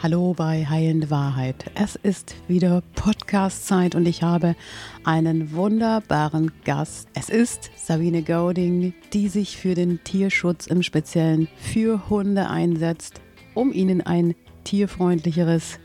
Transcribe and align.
Hallo 0.00 0.32
bei 0.32 0.64
Heilende 0.64 1.10
Wahrheit. 1.10 1.72
Es 1.74 1.96
ist 1.96 2.36
wieder 2.46 2.84
Podcast-Zeit 2.94 3.96
und 3.96 4.06
ich 4.06 4.22
habe 4.22 4.54
einen 5.02 5.54
wunderbaren 5.54 6.52
Gast. 6.64 7.08
Es 7.14 7.28
ist 7.28 7.72
Sabine 7.74 8.22
Gauding, 8.22 8.94
die 9.12 9.28
sich 9.28 9.56
für 9.56 9.74
den 9.74 9.98
Tierschutz 10.04 10.68
im 10.68 10.84
Speziellen 10.84 11.48
für 11.56 12.08
Hunde 12.08 12.48
einsetzt, 12.48 13.20
um 13.54 13.72
ihnen 13.72 14.00
ein 14.00 14.36
tierfreundlicheres 14.62 15.80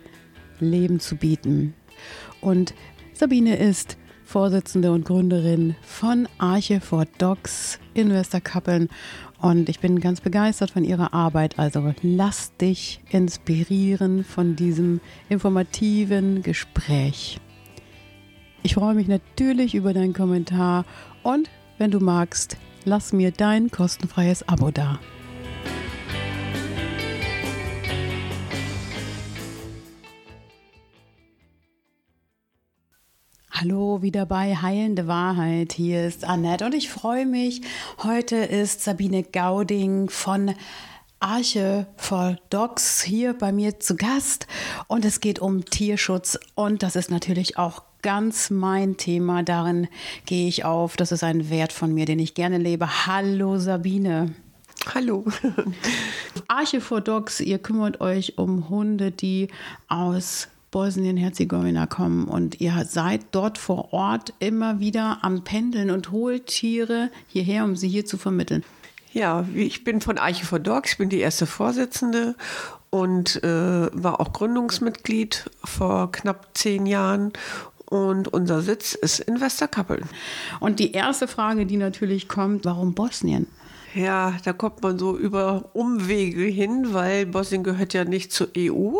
Leben 0.60 1.00
zu 1.00 1.16
bieten. 1.16 1.74
Und 2.40 2.76
Sabine 3.14 3.58
ist 3.58 3.98
Vorsitzende 4.26 4.92
und 4.92 5.06
Gründerin 5.06 5.76
von 5.82 6.28
Arche 6.38 6.82
for 6.82 7.06
Dogs 7.18 7.80
in 7.96 8.12
Westerkappeln 8.12 8.90
und 9.44 9.68
ich 9.68 9.82
bin 9.82 10.00
ganz 10.00 10.22
begeistert 10.22 10.72
von 10.72 10.86
ihrer 10.86 11.14
Arbeit. 11.14 11.60
Also 11.60 11.94
lass 12.02 12.56
dich 12.56 13.02
inspirieren 13.10 14.24
von 14.24 14.56
diesem 14.56 15.02
informativen 15.28 16.42
Gespräch. 16.44 17.42
Ich 18.64 18.76
freue 18.76 18.96
mich 18.96 19.10
natürlich 19.10 19.76
über 19.76 19.94
deinen 19.94 20.14
Kommentar 20.14 20.86
und 21.24 21.50
wenn 21.78 21.92
du 21.92 22.00
magst, 22.00 22.56
lass 22.86 23.12
mir 23.12 23.32
dein 23.32 23.70
kostenfreies 23.70 24.48
Abo 24.48 24.72
da. 24.72 24.98
Hallo, 33.64 34.02
wieder 34.02 34.26
bei 34.26 34.58
Heilende 34.58 35.08
Wahrheit. 35.08 35.72
Hier 35.72 36.06
ist 36.06 36.26
Annette 36.26 36.66
und 36.66 36.76
ich 36.76 36.90
freue 36.90 37.26
mich. 37.26 37.62
Heute 38.04 38.36
ist 38.36 38.82
Sabine 38.82 39.24
Gauding 39.24 40.10
von 40.10 40.54
Arche 41.22 41.88
for 41.96 42.36
Dogs 42.50 43.02
hier 43.02 43.34
bei 43.34 43.54
mir 43.54 43.80
zu 43.80 43.96
Gast 43.96 44.48
und 44.88 45.06
es 45.06 45.22
geht 45.22 45.40
um 45.40 45.64
Tierschutz 45.64 46.38
und 46.56 46.84
das 46.84 46.98
ist 46.98 47.10
natürlich 47.10 47.58
auch 47.58 47.84
ganz 48.02 48.50
mein 48.50 48.98
Thema. 48.98 49.44
Darin 49.44 49.88
gehe 50.26 50.50
ich 50.50 50.66
auf. 50.66 50.98
Das 50.98 51.14
ist 51.14 51.24
ein 51.24 51.50
Wert 51.50 51.72
von 51.72 51.94
mir, 51.94 52.06
den 52.06 52.20
ich 52.20 52.34
gerne 52.34 52.58
lebe. 52.58 53.08
Hallo 53.08 53.60
Sabine. 53.60 54.36
Hallo. 54.94 55.24
Arche 56.50 56.82
for 56.82 57.00
Dogs, 57.00 57.40
ihr 57.40 57.60
kümmert 57.60 58.02
euch 58.02 58.38
um 58.38 58.68
Hunde, 58.68 59.12
die 59.12 59.48
aus 59.88 60.50
Bosnien-Herzegowina 60.74 61.86
kommen 61.86 62.26
und 62.26 62.60
ihr 62.60 62.84
seid 62.90 63.28
dort 63.32 63.58
vor 63.58 63.94
Ort 63.94 64.34
immer 64.40 64.80
wieder 64.80 65.20
am 65.22 65.44
Pendeln 65.44 65.92
und 65.92 66.12
holt 66.12 66.48
Tiere 66.48 67.12
hierher, 67.28 67.64
um 67.64 67.76
sie 67.76 67.88
hier 67.88 68.06
zu 68.06 68.18
vermitteln. 68.18 68.64
Ja, 69.14 69.46
ich 69.54 69.84
bin 69.84 70.02
von 70.02 70.18
Arche 70.18 70.46
for 70.46 70.58
Dogs, 70.58 70.94
ich 70.94 70.98
bin 70.98 71.10
die 71.10 71.20
erste 71.20 71.46
Vorsitzende 71.46 72.36
und 72.90 73.44
äh, 73.44 73.88
war 73.94 74.20
auch 74.20 74.34
Gründungsmitglied 74.34 75.50
vor 75.64 76.12
knapp 76.12 76.50
zehn 76.56 76.88
Jahren 76.88 77.32
und 77.86 78.28
unser 78.28 78.64
Sitz 78.64 78.96
ist 78.96 79.20
in 79.20 79.40
Westerkappeln. 79.40 80.10
Und 80.60 80.80
die 80.80 80.94
erste 80.94 81.28
Frage, 81.28 81.68
die 81.68 81.78
natürlich 81.78 82.28
kommt, 82.28 82.66
warum 82.66 82.96
Bosnien? 82.96 83.46
Ja, 83.94 84.34
da 84.44 84.54
kommt 84.54 84.82
man 84.82 84.98
so 84.98 85.16
über 85.16 85.70
Umwege 85.74 86.46
hin, 86.46 86.94
weil 86.94 87.28
Bosnien 87.28 87.64
gehört 87.64 87.94
ja 87.94 88.06
nicht 88.06 88.32
zur 88.32 88.48
EU. 88.58 88.96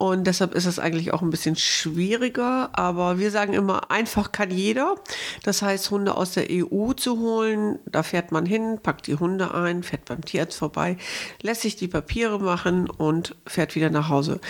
Und 0.00 0.26
deshalb 0.26 0.54
ist 0.54 0.64
es 0.64 0.78
eigentlich 0.78 1.12
auch 1.12 1.20
ein 1.20 1.28
bisschen 1.28 1.56
schwieriger. 1.56 2.70
Aber 2.72 3.18
wir 3.18 3.30
sagen 3.30 3.52
immer, 3.52 3.90
einfach 3.90 4.32
kann 4.32 4.50
jeder. 4.50 4.94
Das 5.42 5.60
heißt, 5.60 5.90
Hunde 5.90 6.16
aus 6.16 6.32
der 6.32 6.46
EU 6.48 6.94
zu 6.94 7.18
holen, 7.18 7.78
da 7.84 8.02
fährt 8.02 8.32
man 8.32 8.46
hin, 8.46 8.78
packt 8.82 9.08
die 9.08 9.16
Hunde 9.16 9.52
ein, 9.52 9.82
fährt 9.82 10.06
beim 10.06 10.24
Tierarzt 10.24 10.56
vorbei, 10.56 10.96
lässt 11.42 11.60
sich 11.60 11.76
die 11.76 11.86
Papiere 11.86 12.40
machen 12.40 12.88
und 12.88 13.36
fährt 13.46 13.74
wieder 13.74 13.90
nach 13.90 14.08
Hause. 14.08 14.40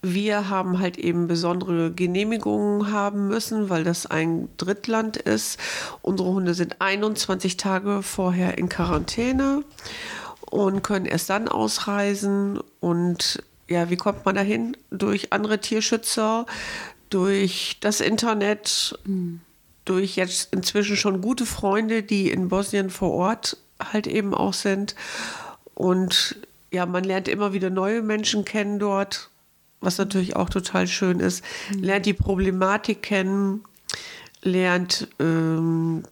Wir 0.00 0.48
haben 0.48 0.78
halt 0.78 0.96
eben 0.96 1.26
besondere 1.26 1.90
Genehmigungen 1.90 2.92
haben 2.92 3.26
müssen, 3.26 3.68
weil 3.68 3.82
das 3.82 4.06
ein 4.06 4.48
Drittland 4.58 5.16
ist. 5.16 5.58
Unsere 6.02 6.28
Hunde 6.28 6.54
sind 6.54 6.80
21 6.80 7.56
Tage 7.56 8.04
vorher 8.04 8.58
in 8.58 8.68
Quarantäne 8.68 9.64
und 10.48 10.84
können 10.84 11.06
erst 11.06 11.30
dann 11.30 11.48
ausreisen 11.48 12.60
und 12.78 13.42
ja, 13.70 13.88
wie 13.88 13.96
kommt 13.96 14.24
man 14.26 14.34
dahin? 14.34 14.76
Durch 14.90 15.32
andere 15.32 15.60
Tierschützer, 15.60 16.44
durch 17.08 17.78
das 17.80 18.00
Internet, 18.00 18.98
mhm. 19.04 19.40
durch 19.84 20.16
jetzt 20.16 20.52
inzwischen 20.52 20.96
schon 20.96 21.20
gute 21.20 21.46
Freunde, 21.46 22.02
die 22.02 22.30
in 22.30 22.48
Bosnien 22.48 22.90
vor 22.90 23.12
Ort 23.12 23.56
halt 23.80 24.08
eben 24.08 24.34
auch 24.34 24.54
sind. 24.54 24.96
Und 25.74 26.40
ja, 26.72 26.84
man 26.84 27.04
lernt 27.04 27.28
immer 27.28 27.52
wieder 27.52 27.70
neue 27.70 28.02
Menschen 28.02 28.44
kennen 28.44 28.80
dort, 28.80 29.30
was 29.80 29.98
natürlich 29.98 30.34
auch 30.34 30.50
total 30.50 30.88
schön 30.88 31.20
ist. 31.20 31.44
Mhm. 31.72 31.82
Lernt 31.84 32.06
die 32.06 32.14
Problematik 32.14 33.02
kennen, 33.02 33.64
lernt 34.42 35.06
ähm, 35.20 36.02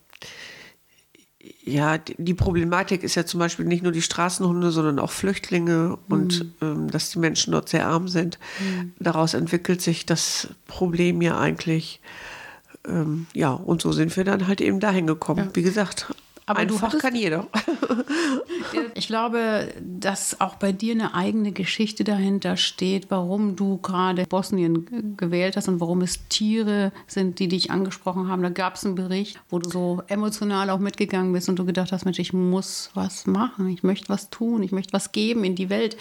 ja, 1.65 1.99
die 1.99 2.35
Problematik 2.35 3.03
ist 3.03 3.15
ja 3.15 3.25
zum 3.27 3.41
Beispiel 3.41 3.65
nicht 3.65 3.83
nur 3.83 3.93
die 3.93 4.03
Straßenhunde, 4.03 4.71
sondern 4.71 4.99
auch 4.99 5.11
Flüchtlinge 5.11 5.99
mhm. 6.09 6.15
und 6.15 6.47
ähm, 6.61 6.91
dass 6.91 7.11
die 7.11 7.19
Menschen 7.19 7.53
dort 7.53 7.69
sehr 7.69 7.87
arm 7.87 8.09
sind. 8.09 8.39
Mhm. 8.61 8.93
Daraus 8.99 9.35
entwickelt 9.35 9.81
sich 9.83 10.07
das 10.07 10.49
Problem 10.67 11.23
ja 11.23 11.39
eigentlich. 11.39 12.01
Ähm, 12.87 13.27
ja, 13.35 13.51
und 13.51 13.83
so 13.83 13.93
sind 13.93 14.17
wir 14.17 14.25
dann 14.25 14.47
halt 14.47 14.61
eben 14.61 14.81
dahin 14.81 15.07
gekommen. 15.07 15.47
Ja. 15.47 15.57
Wie 15.57 15.63
gesagt, 15.63 16.15
aber 16.49 16.65
du 16.65 16.81
hattest, 16.81 17.03
kann 17.03 17.15
jeder. 17.15 17.47
ich 18.95 19.07
glaube, 19.07 19.73
dass 19.81 20.41
auch 20.41 20.57
bei 20.57 20.73
dir 20.73 20.95
eine 20.95 21.15
eigene 21.15 21.53
Geschichte 21.53 22.05
dahinter 22.05 22.57
steht, 22.57 23.11
warum 23.11 23.57
du 23.57 23.79
gerade 23.79 24.27
Bosnien 24.27 25.17
gewählt 25.17 25.57
hast 25.57 25.69
und 25.69 25.81
warum 25.81 26.01
es 26.01 26.27
Tiere 26.29 26.93
sind, 27.07 27.39
die 27.39 27.49
dich 27.49 27.71
angesprochen 27.71 28.29
haben. 28.29 28.43
Da 28.43 28.51
gab 28.51 28.75
es 28.75 28.85
einen 28.85 28.95
Bericht, 28.95 29.41
wo 29.51 29.59
du 29.59 29.71
so 29.71 30.03
emotional 30.09 30.71
auch 30.71 30.79
mitgegangen 30.79 31.33
bist 31.33 31.49
und 31.49 31.59
du 31.59 31.65
gedacht 31.65 31.93
hast, 31.93 32.05
Mensch, 32.05 32.19
ich 32.19 32.33
muss 32.33 32.91
was 32.95 33.27
machen, 33.27 33.69
ich 33.69 33.83
möchte 33.83 34.09
was 34.09 34.31
tun, 34.31 34.63
ich 34.63 34.73
möchte 34.73 34.93
was 34.93 35.13
geben 35.13 35.45
in 35.45 35.55
die 35.55 35.71
Welt. 35.71 35.97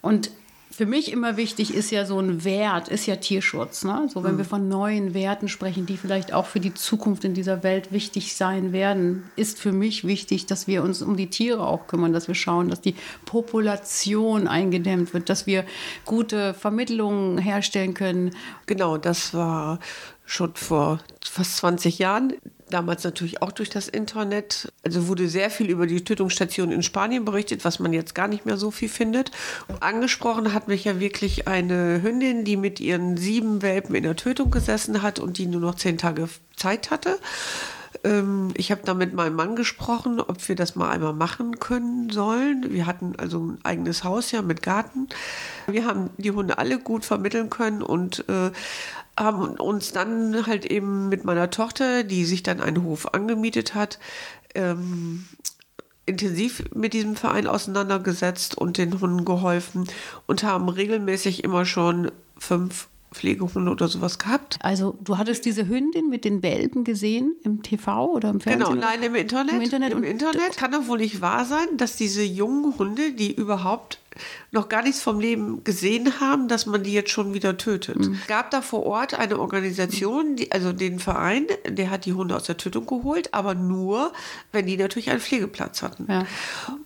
Und 0.00 0.30
für 0.74 0.86
mich 0.86 1.12
immer 1.12 1.36
wichtig 1.36 1.72
ist 1.72 1.92
ja 1.92 2.04
so 2.04 2.18
ein 2.18 2.44
Wert, 2.44 2.88
ist 2.88 3.06
ja 3.06 3.14
Tierschutz. 3.14 3.84
Ne? 3.84 4.08
So, 4.12 4.24
wenn 4.24 4.34
mhm. 4.34 4.38
wir 4.38 4.44
von 4.44 4.68
neuen 4.68 5.14
Werten 5.14 5.48
sprechen, 5.48 5.86
die 5.86 5.96
vielleicht 5.96 6.32
auch 6.32 6.46
für 6.46 6.58
die 6.58 6.74
Zukunft 6.74 7.24
in 7.24 7.32
dieser 7.32 7.62
Welt 7.62 7.92
wichtig 7.92 8.34
sein 8.34 8.72
werden, 8.72 9.22
ist 9.36 9.60
für 9.60 9.70
mich 9.70 10.04
wichtig, 10.04 10.46
dass 10.46 10.66
wir 10.66 10.82
uns 10.82 11.00
um 11.00 11.16
die 11.16 11.30
Tiere 11.30 11.64
auch 11.64 11.86
kümmern, 11.86 12.12
dass 12.12 12.26
wir 12.26 12.34
schauen, 12.34 12.70
dass 12.70 12.80
die 12.80 12.96
Population 13.24 14.48
eingedämmt 14.48 15.14
wird, 15.14 15.28
dass 15.28 15.46
wir 15.46 15.64
gute 16.04 16.54
Vermittlungen 16.54 17.38
herstellen 17.38 17.94
können. 17.94 18.32
Genau, 18.66 18.98
das 18.98 19.32
war 19.32 19.78
schon 20.24 20.54
vor 20.54 21.00
fast 21.22 21.56
20 21.58 21.98
Jahren 21.98 22.34
damals 22.70 23.04
natürlich 23.04 23.42
auch 23.42 23.52
durch 23.52 23.70
das 23.70 23.88
Internet. 23.88 24.72
Also 24.82 25.06
wurde 25.06 25.28
sehr 25.28 25.50
viel 25.50 25.70
über 25.70 25.86
die 25.86 26.02
Tötungsstation 26.02 26.72
in 26.72 26.82
Spanien 26.82 27.24
berichtet, 27.24 27.64
was 27.64 27.78
man 27.78 27.92
jetzt 27.92 28.14
gar 28.14 28.28
nicht 28.28 28.46
mehr 28.46 28.56
so 28.56 28.70
viel 28.70 28.88
findet. 28.88 29.30
Angesprochen 29.80 30.52
hat 30.52 30.68
mich 30.68 30.84
ja 30.84 30.98
wirklich 30.98 31.46
eine 31.46 32.02
Hündin, 32.02 32.44
die 32.44 32.56
mit 32.56 32.80
ihren 32.80 33.16
sieben 33.16 33.62
Welpen 33.62 33.94
in 33.94 34.02
der 34.02 34.16
Tötung 34.16 34.50
gesessen 34.50 35.02
hat 35.02 35.18
und 35.18 35.38
die 35.38 35.46
nur 35.46 35.60
noch 35.60 35.76
zehn 35.76 35.98
Tage 35.98 36.28
Zeit 36.56 36.90
hatte. 36.90 37.18
Ähm, 38.02 38.52
ich 38.56 38.70
habe 38.70 38.82
da 38.84 38.94
mit 38.94 39.14
meinem 39.14 39.36
Mann 39.36 39.56
gesprochen, 39.56 40.20
ob 40.20 40.48
wir 40.48 40.56
das 40.56 40.74
mal 40.74 40.90
einmal 40.90 41.12
machen 41.12 41.58
können 41.58 42.10
sollen. 42.10 42.72
Wir 42.72 42.86
hatten 42.86 43.14
also 43.18 43.38
ein 43.38 43.58
eigenes 43.62 44.04
Haus 44.04 44.32
ja 44.32 44.42
mit 44.42 44.62
Garten. 44.62 45.08
Wir 45.66 45.86
haben 45.86 46.10
die 46.16 46.32
Hunde 46.32 46.58
alle 46.58 46.78
gut 46.78 47.04
vermitteln 47.04 47.50
können 47.50 47.82
und 47.82 48.28
äh, 48.28 48.50
haben 49.18 49.56
uns 49.56 49.92
dann 49.92 50.46
halt 50.46 50.66
eben 50.66 51.08
mit 51.08 51.24
meiner 51.24 51.50
Tochter, 51.50 52.04
die 52.04 52.24
sich 52.24 52.42
dann 52.42 52.60
einen 52.60 52.82
Hof 52.82 53.14
angemietet 53.14 53.74
hat, 53.74 53.98
ähm, 54.54 55.24
intensiv 56.06 56.64
mit 56.74 56.92
diesem 56.92 57.16
Verein 57.16 57.46
auseinandergesetzt 57.46 58.56
und 58.56 58.78
den 58.78 59.00
Hunden 59.00 59.24
geholfen 59.24 59.88
und 60.26 60.42
haben 60.42 60.68
regelmäßig 60.68 61.44
immer 61.44 61.64
schon 61.64 62.10
fünf 62.36 62.88
Pflegehunde 63.14 63.70
oder 63.70 63.88
sowas 63.88 64.18
gehabt. 64.18 64.58
Also 64.60 64.98
du 65.02 65.16
hattest 65.16 65.44
diese 65.44 65.66
Hündin 65.68 66.10
mit 66.10 66.24
den 66.24 66.42
Welpen 66.42 66.84
gesehen 66.84 67.36
im 67.44 67.62
TV 67.62 68.10
oder 68.10 68.30
im 68.30 68.40
Fernsehen? 68.40 68.74
Genau, 68.74 68.86
nein, 68.86 69.02
im 69.02 69.14
Internet. 69.14 69.54
Im 69.54 69.60
Internet, 69.62 69.92
Im 69.92 70.04
Internet 70.04 70.56
kann 70.56 70.72
doch 70.72 70.88
wohl 70.88 70.98
nicht 70.98 71.20
wahr 71.20 71.44
sein, 71.44 71.76
dass 71.76 71.96
diese 71.96 72.22
jungen 72.22 72.76
Hunde, 72.76 73.12
die 73.12 73.32
überhaupt 73.32 74.00
noch 74.50 74.68
gar 74.68 74.82
nichts 74.82 75.00
vom 75.00 75.20
Leben 75.20 75.64
gesehen 75.64 76.20
haben, 76.20 76.48
dass 76.48 76.66
man 76.66 76.82
die 76.82 76.92
jetzt 76.92 77.10
schon 77.10 77.34
wieder 77.34 77.56
tötet. 77.56 77.96
Mhm. 77.96 78.18
Es 78.20 78.26
gab 78.26 78.50
da 78.50 78.62
vor 78.62 78.86
Ort 78.86 79.14
eine 79.14 79.38
Organisation, 79.38 80.36
die, 80.36 80.52
also 80.52 80.72
den 80.72 80.98
Verein, 80.98 81.46
der 81.68 81.90
hat 81.90 82.04
die 82.04 82.12
Hunde 82.12 82.36
aus 82.36 82.44
der 82.44 82.56
Tötung 82.56 82.86
geholt, 82.86 83.34
aber 83.34 83.54
nur, 83.54 84.12
wenn 84.52 84.66
die 84.66 84.76
natürlich 84.76 85.10
einen 85.10 85.20
Pflegeplatz 85.20 85.82
hatten. 85.82 86.06
Ja. 86.08 86.26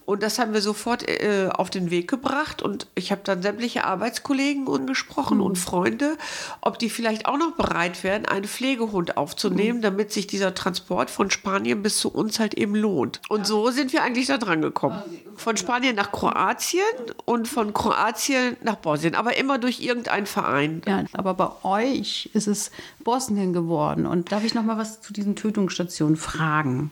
Und 0.05 0.23
das 0.23 0.39
haben 0.39 0.55
wir 0.55 0.63
sofort 0.63 1.07
äh, 1.07 1.49
auf 1.53 1.71
den 1.71 1.91
Weg 1.91 2.09
gebracht 2.09 2.63
und 2.63 2.87
ich 2.95 3.13
habe 3.13 3.21
dann 3.25 3.43
sämtliche 3.43 3.85
Arbeitskollegen 3.85 4.67
angesprochen 4.69 5.39
mhm. 5.39 5.45
und 5.45 5.57
Freunde, 5.57 6.17
ob 6.61 6.79
die 6.79 6.91
vielleicht 6.91 7.27
auch 7.27 7.37
noch 7.37 7.53
bereit 7.53 8.03
wären, 8.05 8.25
einen 8.25 8.47
Pflegehund 8.47 9.17
aufzunehmen, 9.17 9.79
mhm. 9.79 9.83
damit 9.83 10.13
sich 10.13 10.27
dieser 10.27 10.55
Transport 10.55 11.11
von 11.11 11.31
Spanien 11.31 11.83
bis 11.83 11.99
zu 11.99 12.11
uns 12.11 12.41
halt 12.41 12.55
eben 12.55 12.75
lohnt. 12.75 13.21
Und 13.29 13.41
ja. 13.41 13.45
so 13.45 13.71
sind 13.71 13.93
wir 13.93 14.03
eigentlich 14.03 14.27
da 14.27 14.39
dran 14.39 14.63
gekommen. 14.63 15.03
Von 15.37 15.57
Spanien 15.57 15.95
nach 15.95 16.13
Kroatien 16.13 16.83
und 17.25 17.49
von 17.49 17.73
Kroatien 17.75 18.57
nach 18.63 18.77
Bosnien, 18.77 19.15
aber 19.15 19.37
immer 19.37 19.59
durch 19.59 19.81
irgendeinen 19.81 20.27
Verein. 20.27 20.83
Ja, 20.87 21.05
aber 21.13 21.35
bei 21.35 21.51
euch 21.63 22.31
ist 22.33 22.47
es 22.47 22.71
Bosnien 23.05 23.53
geworden. 23.53 24.07
Und 24.07 24.33
darf 24.33 24.45
ich 24.45 24.55
noch 24.55 24.63
mal 24.63 24.79
was 24.79 25.01
zu 25.01 25.13
diesen 25.13 25.37
Tötungsstationen 25.37 26.17
fragen? 26.17 26.91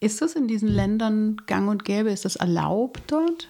Ist 0.00 0.20
das 0.20 0.34
in 0.34 0.48
diesen 0.48 0.68
Ländern 0.68 1.36
gang 1.46 1.68
und 1.68 1.84
gäbe? 1.84 2.10
Ist 2.10 2.24
das 2.24 2.36
erlaubt 2.36 3.02
dort? 3.06 3.48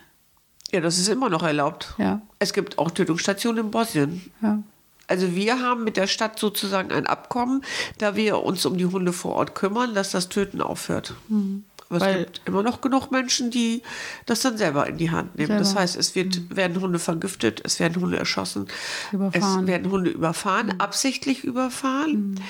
Ja, 0.71 0.81
das 0.81 0.99
ist 0.99 1.09
immer 1.09 1.29
noch 1.29 1.43
erlaubt. 1.43 1.95
Ja. 1.99 2.23
Es 2.39 2.53
gibt 2.53 2.79
auch 2.79 2.91
Tötungsstationen 2.91 3.67
in 3.67 3.71
Bosnien. 3.71 4.31
Ja. 4.41 4.63
Also 5.07 5.35
wir 5.35 5.61
haben 5.61 5.85
mit 5.85 5.97
der 5.97 6.07
Stadt 6.07 6.39
sozusagen 6.39 6.91
ein 6.93 7.07
Abkommen, 7.07 7.63
da 7.99 8.17
wir 8.17 8.43
uns 8.43 8.65
um 8.65 8.79
die 8.79 8.87
Hunde 8.87 9.13
vor 9.13 9.35
Ort 9.35 9.55
kümmern, 9.55 9.95
dass 9.95 10.13
das 10.13 10.31
Töten 10.31 10.63
aufhört. 10.63 11.15
Mhm. 11.29 11.65
Aber 11.93 11.99
es 11.99 12.15
Weil- 12.15 12.25
gibt 12.25 12.41
immer 12.47 12.63
noch 12.63 12.81
genug 12.81 13.11
Menschen, 13.11 13.51
die 13.51 13.83
das 14.25 14.41
dann 14.41 14.57
selber 14.57 14.87
in 14.87 14.97
die 14.97 15.11
Hand 15.11 15.37
nehmen. 15.37 15.51
Das 15.59 15.69
Selber. 15.69 15.81
Mhm. 15.81 15.83
heißt, 15.83 15.97
es 15.97 16.15
wird, 16.15 16.57
werden 16.57 16.81
Hunde 16.81 16.99
vergiftet, 16.99 17.61
es 17.65 17.79
werden 17.81 18.01
Hunde 18.01 18.17
erschossen, 18.19 18.67
Überfahren. 19.13 19.57
Mhm. 19.57 19.61
es 19.65 19.67
werden 19.69 19.91
Hunde 19.91 20.11
überfahren, 20.11 20.81
absichtlich 20.81 21.45
überfahren. 21.45 22.41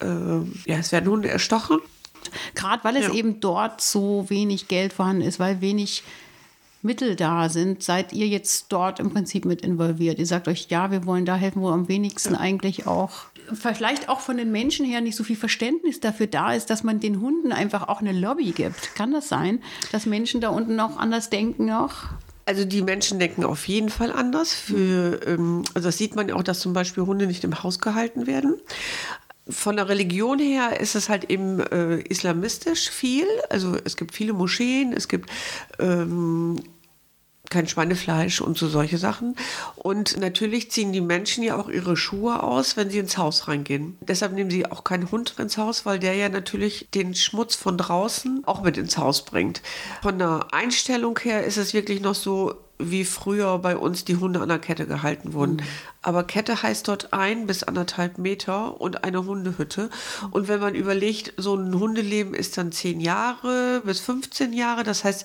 Ähm, 0.00 0.52
ja, 0.64 0.76
es 0.76 0.92
werden 0.92 1.10
Hunde 1.10 1.28
erstochen. 1.28 1.80
Gerade 2.54 2.84
weil 2.84 2.96
es 2.96 3.08
Ja. 3.08 3.12
eben 3.14 3.40
dort 3.40 3.80
so 3.80 4.26
wenig 4.28 4.68
Geld 4.68 4.92
vorhanden 4.92 5.22
ist, 5.22 5.38
weil 5.40 5.60
wenig 5.60 6.04
Mittel 6.84 7.16
da 7.16 7.48
sind, 7.48 7.82
seid 7.82 8.12
ihr 8.12 8.26
jetzt 8.26 8.66
dort 8.68 9.00
im 9.00 9.12
Prinzip 9.12 9.44
mit 9.44 9.62
involviert. 9.62 10.18
Ihr 10.18 10.26
sagt 10.26 10.48
euch, 10.48 10.66
ja, 10.68 10.90
wir 10.90 11.06
wollen 11.06 11.24
da 11.24 11.34
helfen, 11.34 11.62
wo 11.62 11.70
am 11.70 11.88
wenigsten 11.88 12.34
eigentlich 12.34 12.86
auch, 12.86 13.24
vielleicht 13.52 14.08
auch 14.08 14.20
von 14.20 14.36
den 14.36 14.52
Menschen 14.52 14.84
her 14.84 15.00
nicht 15.00 15.16
so 15.16 15.24
viel 15.24 15.36
Verständnis 15.36 16.00
dafür 16.00 16.26
da 16.26 16.52
ist, 16.52 16.68
dass 16.70 16.82
man 16.82 17.00
den 17.00 17.20
Hunden 17.20 17.52
einfach 17.52 17.88
auch 17.88 18.00
eine 18.00 18.12
Lobby 18.12 18.52
gibt. 18.52 18.94
Kann 18.94 19.12
das 19.12 19.28
sein, 19.28 19.62
dass 19.92 20.06
Menschen 20.06 20.40
da 20.40 20.50
unten 20.50 20.78
auch 20.78 20.98
anders 20.98 21.30
denken 21.30 21.64
noch? 21.64 22.10
Also 22.46 22.64
die 22.64 22.82
Menschen 22.82 23.18
denken 23.18 23.44
auf 23.44 23.66
jeden 23.68 23.88
Fall 23.88 24.12
anders. 24.12 24.52
Für, 24.52 25.20
ähm, 25.26 25.64
also 25.74 25.88
das 25.88 25.96
sieht 25.96 26.14
man 26.14 26.28
ja 26.28 26.34
auch, 26.34 26.42
dass 26.42 26.60
zum 26.60 26.74
Beispiel 26.74 27.04
Hunde 27.06 27.26
nicht 27.26 27.44
im 27.44 27.62
Haus 27.62 27.78
gehalten 27.78 28.26
werden. 28.26 28.60
Von 29.48 29.76
der 29.76 29.88
Religion 29.88 30.38
her 30.38 30.80
ist 30.80 30.94
es 30.94 31.08
halt 31.08 31.30
eben 31.30 31.60
äh, 31.60 32.00
islamistisch 32.00 32.90
viel. 32.90 33.26
Also 33.50 33.76
es 33.84 33.96
gibt 33.96 34.14
viele 34.14 34.32
Moscheen, 34.32 34.92
es 34.92 35.08
gibt 35.08 35.30
ähm, 35.78 36.56
kein 37.54 37.68
Schweinefleisch 37.68 38.40
und 38.40 38.58
so 38.58 38.68
solche 38.68 38.98
Sachen. 38.98 39.36
Und 39.76 40.18
natürlich 40.18 40.70
ziehen 40.70 40.92
die 40.92 41.00
Menschen 41.00 41.44
ja 41.44 41.56
auch 41.56 41.68
ihre 41.68 41.96
Schuhe 41.96 42.42
aus, 42.42 42.76
wenn 42.76 42.90
sie 42.90 42.98
ins 42.98 43.16
Haus 43.16 43.46
reingehen. 43.46 43.96
Deshalb 44.00 44.32
nehmen 44.32 44.50
sie 44.50 44.66
auch 44.66 44.82
keinen 44.82 45.10
Hund 45.10 45.34
ins 45.38 45.56
Haus, 45.56 45.86
weil 45.86 46.00
der 46.00 46.14
ja 46.14 46.28
natürlich 46.28 46.88
den 46.92 47.14
Schmutz 47.14 47.54
von 47.54 47.78
draußen 47.78 48.42
auch 48.44 48.62
mit 48.62 48.76
ins 48.76 48.98
Haus 48.98 49.24
bringt. 49.24 49.62
Von 50.02 50.18
der 50.18 50.48
Einstellung 50.50 51.18
her 51.22 51.44
ist 51.44 51.56
es 51.56 51.74
wirklich 51.74 52.00
noch 52.00 52.16
so, 52.16 52.56
wie 52.78 53.04
früher 53.04 53.58
bei 53.58 53.76
uns 53.76 54.04
die 54.04 54.16
Hunde 54.16 54.40
an 54.40 54.48
der 54.48 54.58
Kette 54.58 54.86
gehalten 54.86 55.32
wurden. 55.32 55.62
Aber 56.02 56.24
Kette 56.24 56.62
heißt 56.62 56.88
dort 56.88 57.12
ein 57.12 57.46
bis 57.46 57.62
anderthalb 57.62 58.18
Meter 58.18 58.80
und 58.80 59.04
eine 59.04 59.24
Hundehütte. 59.24 59.90
Und 60.32 60.48
wenn 60.48 60.60
man 60.60 60.74
überlegt, 60.74 61.34
so 61.36 61.54
ein 61.54 61.78
Hundeleben 61.78 62.34
ist 62.34 62.58
dann 62.58 62.72
zehn 62.72 63.00
Jahre 63.00 63.80
bis 63.84 64.00
15 64.00 64.52
Jahre. 64.52 64.82
Das 64.82 65.04
heißt, 65.04 65.24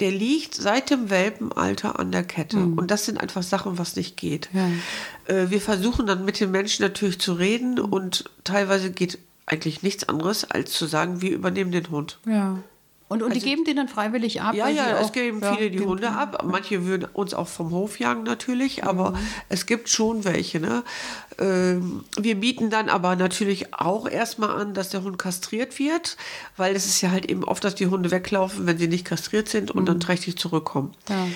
der 0.00 0.10
liegt 0.10 0.54
seit 0.54 0.90
dem 0.90 1.10
Welpenalter 1.10 1.98
an 1.98 2.10
der 2.10 2.24
Kette. 2.24 2.56
Und 2.76 2.90
das 2.90 3.04
sind 3.04 3.20
einfach 3.20 3.42
Sachen, 3.42 3.78
was 3.78 3.96
nicht 3.96 4.16
geht. 4.16 4.48
Äh, 5.26 5.50
wir 5.50 5.60
versuchen 5.60 6.06
dann 6.06 6.24
mit 6.24 6.40
den 6.40 6.50
Menschen 6.50 6.82
natürlich 6.82 7.20
zu 7.20 7.34
reden 7.34 7.78
und 7.78 8.24
teilweise 8.44 8.90
geht 8.90 9.18
eigentlich 9.46 9.82
nichts 9.82 10.08
anderes, 10.08 10.44
als 10.50 10.72
zu 10.72 10.86
sagen, 10.86 11.22
wir 11.22 11.32
übernehmen 11.32 11.72
den 11.72 11.90
Hund. 11.90 12.18
Ja. 12.26 12.58
Und, 13.10 13.24
und 13.24 13.30
die 13.30 13.38
Also- 13.38 13.46
geben 13.46 13.64
den 13.64 13.74
dann 13.74 13.88
freiwillig 13.88 14.40
ab? 14.40 14.54
Ja, 14.54 14.68
ja, 14.68 14.96
auch, 14.96 15.04
es 15.04 15.10
geben 15.10 15.40
ja, 15.42 15.56
viele 15.56 15.72
die 15.72 15.80
Hunde 15.80 16.12
ab. 16.12 16.44
Manche 16.46 16.86
würden 16.86 17.08
uns 17.12 17.34
auch 17.34 17.48
vom 17.48 17.72
Hof 17.72 17.98
jagen 17.98 18.22
natürlich, 18.22 18.84
aber 18.84 19.14
es 19.48 19.66
gibt 19.66 19.88
schon 19.88 20.24
welche. 20.24 20.60
Ne? 20.60 20.84
Ähm, 21.40 22.04
wir 22.16 22.36
bieten 22.36 22.70
dann 22.70 22.88
aber 22.88 23.16
natürlich 23.16 23.74
auch 23.74 24.08
erstmal 24.08 24.50
an, 24.50 24.74
dass 24.74 24.90
der 24.90 25.02
Hund 25.02 25.18
kastriert 25.18 25.80
wird, 25.80 26.16
weil 26.56 26.76
es 26.76 26.86
ist 26.86 27.00
ja 27.00 27.10
halt 27.10 27.28
eben 27.28 27.42
oft, 27.42 27.64
dass 27.64 27.74
die 27.74 27.88
Hunde 27.88 28.12
weglaufen, 28.12 28.68
wenn 28.68 28.78
sie 28.78 28.86
nicht 28.86 29.04
kastriert 29.06 29.48
sind 29.48 29.72
und 29.72 29.86
dann 29.86 29.98
trächtig 29.98 30.38
zurückkommen. 30.38 30.94
Ja. 31.08 31.26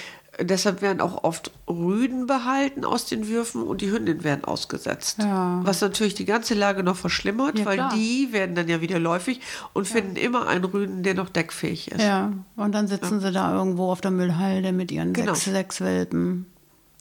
Deshalb 0.40 0.82
werden 0.82 1.00
auch 1.00 1.22
oft 1.22 1.52
Rüden 1.68 2.26
behalten 2.26 2.84
aus 2.84 3.06
den 3.06 3.28
Würfen 3.28 3.62
und 3.62 3.80
die 3.80 3.90
Hündinnen 3.90 4.24
werden 4.24 4.44
ausgesetzt. 4.44 5.18
Ja. 5.20 5.60
Was 5.64 5.80
natürlich 5.80 6.14
die 6.14 6.24
ganze 6.24 6.54
Lage 6.54 6.82
noch 6.82 6.96
verschlimmert, 6.96 7.58
Ja, 7.60 7.64
weil 7.66 7.76
klar. 7.76 7.92
die 7.94 8.28
werden 8.32 8.54
dann 8.54 8.68
ja 8.68 8.80
wieder 8.80 8.98
läufig 8.98 9.40
und 9.74 9.86
finden 9.86 10.16
immer 10.16 10.46
einen 10.48 10.64
Rüden, 10.64 11.02
der 11.02 11.14
noch 11.14 11.28
deckfähig 11.28 11.92
ist. 11.92 12.02
Ja, 12.02 12.32
und 12.56 12.72
dann 12.74 12.88
sitzen 12.88 13.20
sie 13.20 13.30
da 13.32 13.54
irgendwo 13.54 13.90
auf 13.92 14.00
der 14.00 14.10
Müllhalde 14.10 14.72
mit 14.72 14.90
ihren 14.90 15.12
Genau. 15.12 15.34
sechs, 15.34 15.44
sechs 15.44 15.80
Welpen. 15.80 16.46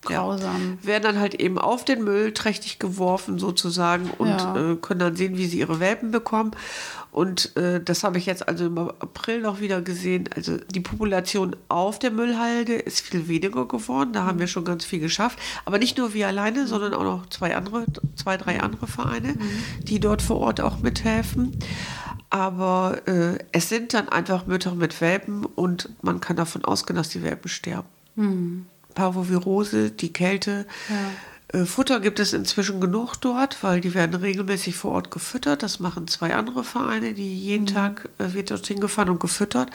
Grausam. 0.06 0.78
Ja. 0.82 0.88
Werden 0.88 1.04
dann 1.04 1.20
halt 1.20 1.36
eben 1.36 1.58
auf 1.58 1.86
den 1.86 2.04
Müll 2.04 2.34
trächtig 2.34 2.80
geworfen 2.80 3.40
sozusagen 3.40 4.10
und 4.18 4.28
Ja. 4.30 4.72
äh, 4.72 4.76
können 4.76 5.00
dann 5.00 5.16
sehen, 5.16 5.38
wie 5.38 5.46
sie 5.48 5.60
ihre 5.60 5.80
Welpen 5.80 6.12
bekommen. 6.12 6.52
Und 7.12 7.56
äh, 7.58 7.80
das 7.84 8.04
habe 8.04 8.18
ich 8.18 8.26
jetzt 8.26 8.48
also 8.48 8.66
im 8.66 8.78
April 8.78 9.42
noch 9.42 9.60
wieder 9.60 9.82
gesehen. 9.82 10.28
Also 10.36 10.58
die 10.58 10.80
Population 10.80 11.56
auf 11.70 12.00
der 12.00 12.10
Müllhalde 12.10 12.74
ist 12.74 13.02
viel 13.02 13.28
weniger 13.28 13.68
geworden. 13.68 14.14
Da 14.14 14.24
haben 14.26 14.40
wir 14.40 14.48
schon 14.48 14.66
ganz 14.66 14.84
viel 14.84 15.00
geschafft. 15.00 15.38
Aber 15.66 15.78
nicht 15.78 15.98
nur 15.98 16.14
wir 16.16 16.28
alleine, 16.28 16.66
sondern 16.66 16.94
auch 16.96 17.04
noch 17.04 17.30
zwei 17.30 17.56
andere, 17.56 17.86
zwei, 18.16 18.38
drei 18.38 18.62
andere 18.62 18.88
Vereine, 18.88 19.36
die 19.84 20.00
dort 20.00 20.24
vor 20.24 20.38
Ort 20.40 20.60
auch 20.60 20.80
mithelfen. 20.80 21.56
Aber 22.32 22.98
äh, 23.08 23.38
es 23.52 23.70
sind 23.70 23.94
dann 23.94 24.10
einfach 24.10 24.48
Mütter 24.48 24.74
mit 24.74 25.00
Welpen 25.00 25.46
und 25.46 25.90
man 26.02 26.20
kann 26.20 26.36
davon 26.36 26.66
ausgehen, 26.66 26.98
dass 26.98 27.10
die 27.10 27.22
Welpen 27.22 27.48
sterben. 27.50 27.88
Parvovirose, 28.94 29.92
die 29.92 30.14
Kälte. 30.14 30.66
Äh, 31.54 31.66
Futter 31.66 32.00
gibt 32.00 32.20
es 32.20 32.34
inzwischen 32.34 32.82
genug 32.82 33.16
dort, 33.16 33.64
weil 33.64 33.80
die 33.80 33.94
werden 33.94 34.16
regelmäßig 34.16 34.76
vor 34.76 34.92
Ort 34.92 35.12
gefüttert. 35.12 35.64
Das 35.64 35.80
machen 35.80 36.08
zwei 36.08 36.36
andere 36.36 36.64
Vereine, 36.64 37.14
die 37.14 37.40
jeden 37.40 37.68
Tag 37.68 38.10
äh, 38.18 38.34
wird 38.34 38.52
dort 38.52 38.66
hingefahren 38.66 39.10
und 39.10 39.20
gefüttert. 39.20 39.70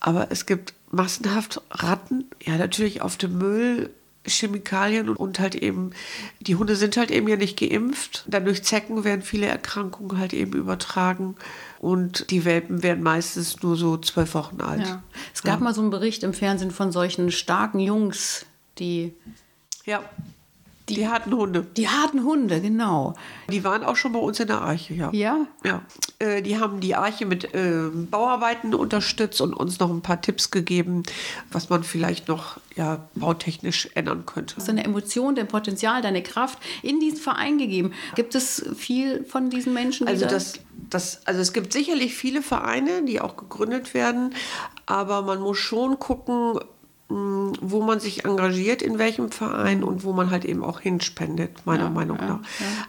Aber 0.00 0.28
es 0.30 0.46
gibt 0.46 0.74
massenhaft 0.90 1.60
Ratten, 1.70 2.24
ja 2.42 2.56
natürlich 2.56 3.02
auf 3.02 3.16
dem 3.16 3.38
Müll, 3.38 3.90
Chemikalien 4.26 5.08
und, 5.08 5.38
halt 5.38 5.54
eben, 5.54 5.92
die 6.40 6.56
Hunde 6.56 6.76
sind 6.76 6.96
halt 6.96 7.10
eben 7.10 7.26
ja 7.26 7.36
nicht 7.36 7.58
geimpft. 7.58 8.24
Dann 8.26 8.44
durch 8.44 8.62
Zecken 8.62 9.02
werden 9.04 9.22
viele 9.22 9.46
Erkrankungen 9.46 10.18
halt 10.18 10.34
eben 10.34 10.52
übertragen. 10.52 11.36
Und 11.78 12.30
die 12.30 12.44
Welpen 12.44 12.82
werden 12.82 13.02
meistens 13.02 13.62
nur 13.62 13.76
so 13.76 13.96
zwölf 13.96 14.34
Wochen 14.34 14.60
alt. 14.60 14.86
Ja. 14.86 15.02
Es 15.34 15.42
gab 15.42 15.60
mal 15.60 15.74
so 15.74 15.80
einen 15.80 15.90
Bericht 15.90 16.22
im 16.22 16.34
Fernsehen 16.34 16.70
von 16.70 16.92
solchen 16.92 17.30
starken 17.30 17.80
Jungs, 17.80 18.44
die, 18.78 19.12
Ja, 19.84 20.02
die, 20.88 21.06
harten 21.06 21.32
Hunde. 21.36 21.66
die 21.76 21.88
harten 21.88 22.24
Hunde, 22.24 22.60
genau. 22.60 23.14
Die 23.48 23.62
waren 23.62 23.84
auch 23.84 23.94
schon 23.94 24.12
bei 24.12 24.18
uns 24.18 24.40
in 24.40 24.48
der 24.48 24.60
Arche, 24.60 24.92
ja. 24.94 25.10
Ja? 25.12 25.46
Ja, 25.64 25.82
äh, 26.18 26.42
die 26.42 26.58
haben 26.58 26.80
die 26.80 26.96
Arche 26.96 27.26
mit 27.26 27.54
äh, 27.54 27.88
Bauarbeiten 27.92 28.74
unterstützt 28.74 29.40
und 29.40 29.54
uns 29.54 29.78
noch 29.78 29.88
ein 29.90 30.00
paar 30.02 30.20
Tipps 30.20 30.50
gegeben, 30.50 31.04
was 31.52 31.68
man 31.70 31.84
vielleicht 31.84 32.26
noch 32.26 32.58
ja, 32.74 33.08
bautechnisch 33.14 33.88
ändern 33.94 34.26
könnte. 34.26 34.54
Du 34.54 34.60
hast 34.60 34.68
deine 34.68 34.82
Emotion, 34.84 35.36
dein 35.36 35.46
Potenzial, 35.48 36.02
deine 36.02 36.22
Kraft 36.24 36.58
in 36.82 36.98
diesen 36.98 37.18
Verein 37.18 37.58
gegeben. 37.58 37.92
Gibt 38.16 38.34
es 38.34 38.64
viel 38.76 39.22
von 39.24 39.48
diesen 39.50 39.72
Menschen? 39.74 40.06
die 40.06 40.12
Also, 40.12 40.24
da- 40.24 40.30
das, 40.32 40.54
das, 40.88 41.24
also 41.24 41.40
es 41.40 41.52
gibt 41.52 41.72
sicherlich 41.72 42.14
viele 42.16 42.42
Vereine, 42.42 43.04
die 43.04 43.20
auch 43.20 43.36
gegründet 43.36 43.94
werden, 43.94 44.34
aber 44.86 45.22
man 45.22 45.40
muss 45.40 45.58
schon 45.58 46.00
gucken, 46.00 46.58
wo 47.10 47.82
man 47.82 47.98
sich 47.98 48.24
engagiert, 48.24 48.82
in 48.82 48.98
welchem 48.98 49.32
Verein 49.32 49.82
und 49.82 50.04
wo 50.04 50.12
man 50.12 50.30
halt 50.30 50.44
eben 50.44 50.62
auch 50.62 50.78
hinspendet, 50.80 51.66
meiner 51.66 51.84
Ja, 51.84 51.90
Meinung 51.90 52.18
ja, 52.18 52.26
nach. 52.26 52.38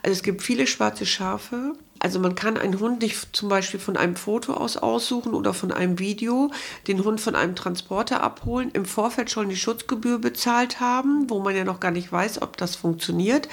Also 0.04 0.14
es 0.14 0.22
gibt 0.22 0.44
viele 0.44 0.68
schwarze 0.68 1.08
Schafe. 1.08 1.74
Also 1.98 2.20
man 2.20 2.36
kann 2.36 2.58
einen 2.58 2.80
Hund 2.80 3.02
nicht 3.02 3.36
zum 3.36 3.50
Beispiel 3.50 3.80
von 3.80 3.98
einem 3.98 4.16
Foto 4.16 4.54
aus 4.54 4.78
aussuchen 4.78 5.34
oder 5.34 5.54
von 5.54 5.72
einem 5.72 5.98
Video, 6.00 6.52
den 6.88 7.04
Hund 7.04 7.20
von 7.20 7.36
einem 7.36 7.56
Transporter 7.56 8.22
abholen, 8.22 8.72
im 8.74 8.86
Vorfeld 8.86 9.30
schon 9.30 9.50
die 9.50 9.56
Schutzgebühr 9.56 10.20
bezahlt 10.20 10.80
haben, 10.80 11.30
wo 11.30 11.40
man 11.40 11.56
ja 11.56 11.64
noch 11.64 11.80
gar 11.80 11.92
nicht 11.92 12.12
weiß, 12.12 12.42
ob 12.42 12.58
das 12.58 12.76
funktioniert. 12.76 13.50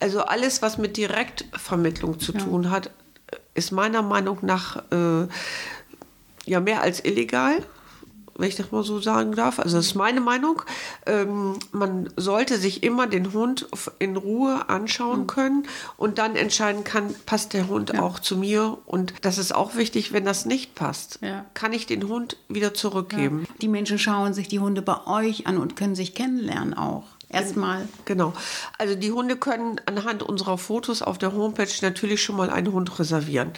Also 0.00 0.20
alles, 0.20 0.62
was 0.62 0.78
mit 0.78 0.96
Direktvermittlung 0.96 2.20
zu 2.20 2.32
tun 2.32 2.70
hat, 2.70 2.90
ist 3.54 3.72
meiner 3.72 4.02
Meinung 4.02 4.38
nach 4.42 4.76
äh, 4.90 5.26
ja 6.44 6.60
mehr 6.60 6.82
als 6.82 7.04
illegal, 7.04 7.62
wenn 8.42 8.48
ich 8.48 8.56
das 8.56 8.72
mal 8.72 8.82
so 8.82 9.00
sagen 9.00 9.32
darf. 9.36 9.58
Also 9.60 9.76
das 9.76 9.86
ist 9.86 9.94
meine 9.94 10.20
Meinung. 10.20 10.62
Ähm, 11.06 11.54
man 11.70 12.10
sollte 12.16 12.58
sich 12.58 12.82
immer 12.82 13.06
den 13.06 13.32
Hund 13.32 13.68
in 13.98 14.16
Ruhe 14.16 14.68
anschauen 14.68 15.20
Mhm. 15.20 15.26
können 15.28 15.68
und 15.96 16.18
dann 16.18 16.34
entscheiden 16.36 16.82
kann, 16.84 17.14
passt 17.24 17.52
der 17.54 17.68
Hund 17.68 17.98
auch 17.98 18.18
zu 18.18 18.36
mir. 18.36 18.78
Und 18.84 19.14
das 19.22 19.38
ist 19.38 19.54
auch 19.54 19.76
wichtig, 19.76 20.12
wenn 20.12 20.24
das 20.24 20.44
nicht 20.44 20.74
passt, 20.74 21.18
Ja. 21.22 21.44
kann 21.54 21.72
ich 21.72 21.86
den 21.86 22.08
Hund 22.08 22.36
wieder 22.48 22.74
zurückgeben. 22.74 23.46
Die 23.60 23.68
Menschen 23.68 23.98
schauen 23.98 24.34
sich 24.34 24.48
die 24.48 24.58
Hunde 24.60 24.82
bei 24.82 25.06
euch 25.06 25.46
an 25.46 25.56
und 25.56 25.76
können 25.76 25.94
sich 25.94 26.14
kennenlernen 26.14 26.74
auch. 26.74 27.04
Erstmal. 27.28 27.88
Genau. 28.04 28.34
Also 28.76 28.94
die 28.94 29.10
Hunde 29.10 29.36
können 29.36 29.80
anhand 29.86 30.22
unserer 30.22 30.58
Fotos 30.58 31.00
auf 31.00 31.16
der 31.16 31.32
Homepage 31.32 31.66
natürlich 31.80 32.22
schon 32.22 32.36
mal 32.36 32.50
einen 32.50 32.70
Hund 32.72 32.98
reservieren. 32.98 33.52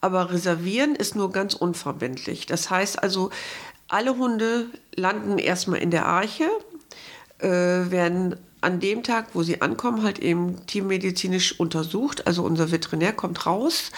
Aber 0.00 0.30
reservieren 0.32 0.94
ist 0.94 1.14
nur 1.14 1.30
ganz 1.30 1.52
unverbindlich. 1.52 2.46
Das 2.46 2.70
heißt 2.70 3.02
also, 3.02 3.28
alle 3.88 4.16
Hunde 4.16 4.66
landen 4.94 5.38
erstmal 5.38 5.80
in 5.80 5.90
der 5.90 6.06
Arche. 6.06 6.48
äh, 7.38 7.90
werden 7.90 8.36
an 8.60 8.80
dem 8.80 9.02
Tag, 9.02 9.28
wo 9.34 9.42
sie 9.42 9.60
ankommen, 9.60 10.02
halt 10.02 10.18
eben 10.18 10.66
teammedizinisch 10.66 11.58
untersucht. 11.58 12.26
Also 12.26 12.42
unser 12.42 12.70
Veterinär 12.70 13.12
kommt 13.12 13.46
raus, 13.46 13.90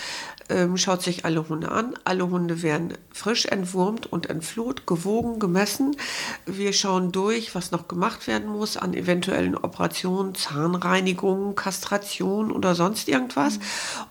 ähm, 0.51 0.77
schaut 0.77 1.03
sich 1.03 1.25
alle 1.25 1.49
Hunde 1.49 1.71
an. 1.71 1.95
Alle 2.05 2.29
Hunde 2.29 2.63
werden 2.63 2.95
frisch 3.13 3.47
entwurmt 3.47 4.07
und 4.13 4.29
entfloht, 4.29 4.87
gewogen, 4.87 5.39
gemessen. 5.39 5.97
Wir 6.45 6.73
schauen 6.73 7.13
durch, 7.13 7.55
was 7.55 7.71
noch 7.71 7.89
gemacht 7.89 8.27
werden 8.27 8.51
muss 8.51 8.77
an 8.77 8.93
eventuellen 8.93 9.57
Operationen, 9.57 10.35
Zahnreinigungen, 10.35 11.55
Kastration 11.55 12.51
oder 12.51 12.75
sonst 12.75 13.09
irgendwas. 13.09 13.61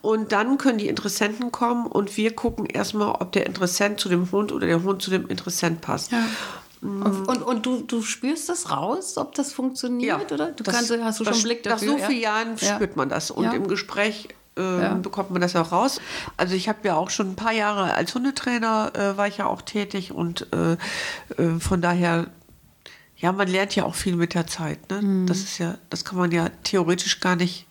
Und 0.02 0.32
dann 0.32 0.58
können 0.58 0.78
die 0.78 0.88
Interessenten 0.88 1.52
kommen 1.52 1.86
und 1.88 2.16
wir 2.18 2.36
gucken 2.36 2.66
erstmal, 2.66 3.10
ob 3.10 3.34
der 3.34 3.46
Interessent 3.46 4.00
zu 4.00 4.10
dem 4.10 4.32
Hund 4.32 4.52
oder 4.52 4.66
der 4.66 4.82
Hund 4.84 5.02
zu 5.02 5.12
dem 5.12 5.28
Interessent 5.28 5.82
passt. 5.82 6.12
Ja. 6.12 6.26
Und, 6.82 7.28
und, 7.28 7.42
und, 7.42 7.66
du, 7.66 7.82
du 7.82 8.02
spürst 8.02 8.48
das 8.48 8.72
raus, 8.72 9.18
ob 9.18 9.36
das 9.36 9.52
funktioniert, 9.52 10.30
ja, 10.30 10.36
oder? 10.36 10.52
Du 10.54 10.64
das, 10.64 10.74
kannst, 10.74 10.92
hast 10.92 11.20
du 11.20 11.26
schon 11.26 11.34
einen 11.34 11.44
Blick 11.44 11.64
dafür? 11.64 11.94
Nach 11.94 12.00
so 12.00 12.06
vielen 12.06 12.22
Jahren 12.22 12.56
ja. 12.58 12.76
spürt 12.76 12.96
man 12.96 13.10
das. 13.10 13.32
Und 13.32 13.44
ja. 13.44 13.52
im 13.52 13.68
Gespräch 13.68 14.30
äh, 14.56 14.96
bekommt 15.02 15.32
man 15.32 15.42
das 15.42 15.56
auch 15.56 15.72
raus. 15.72 16.00
Also 16.38 16.56
ich 16.56 16.70
habe 16.70 16.80
ja 16.84 16.96
auch 16.96 17.10
schon 17.10 17.32
ein 17.32 17.36
paar 17.36 17.52
Jahre 17.52 17.94
als 17.94 18.16
Hundetrainer 18.16 18.92
äh, 18.96 19.18
war 19.18 19.28
ich 19.28 19.38
ja 19.38 19.46
auch 19.48 19.62
tätig 19.62 20.12
und 20.12 20.48
äh, 20.54 20.74
äh 21.42 21.60
von 21.60 21.82
daher 21.82 22.28
ja, 23.18 23.34
man 23.34 23.50
lernt 23.50 23.76
ja 23.76 23.84
auch 23.84 23.96
viel 23.96 24.16
mit 24.16 24.34
der 24.34 24.48
Zeit. 24.48 24.90
Ne? 24.90 25.02
Mhm. 25.02 25.28
Das 25.28 25.40
ist 25.40 25.58
ja, 25.58 25.78
das 25.90 26.06
kann 26.06 26.18
man 26.18 26.32
ja 26.32 26.50
theoretisch 26.64 27.20
gar 27.20 27.36
nicht 27.36 27.68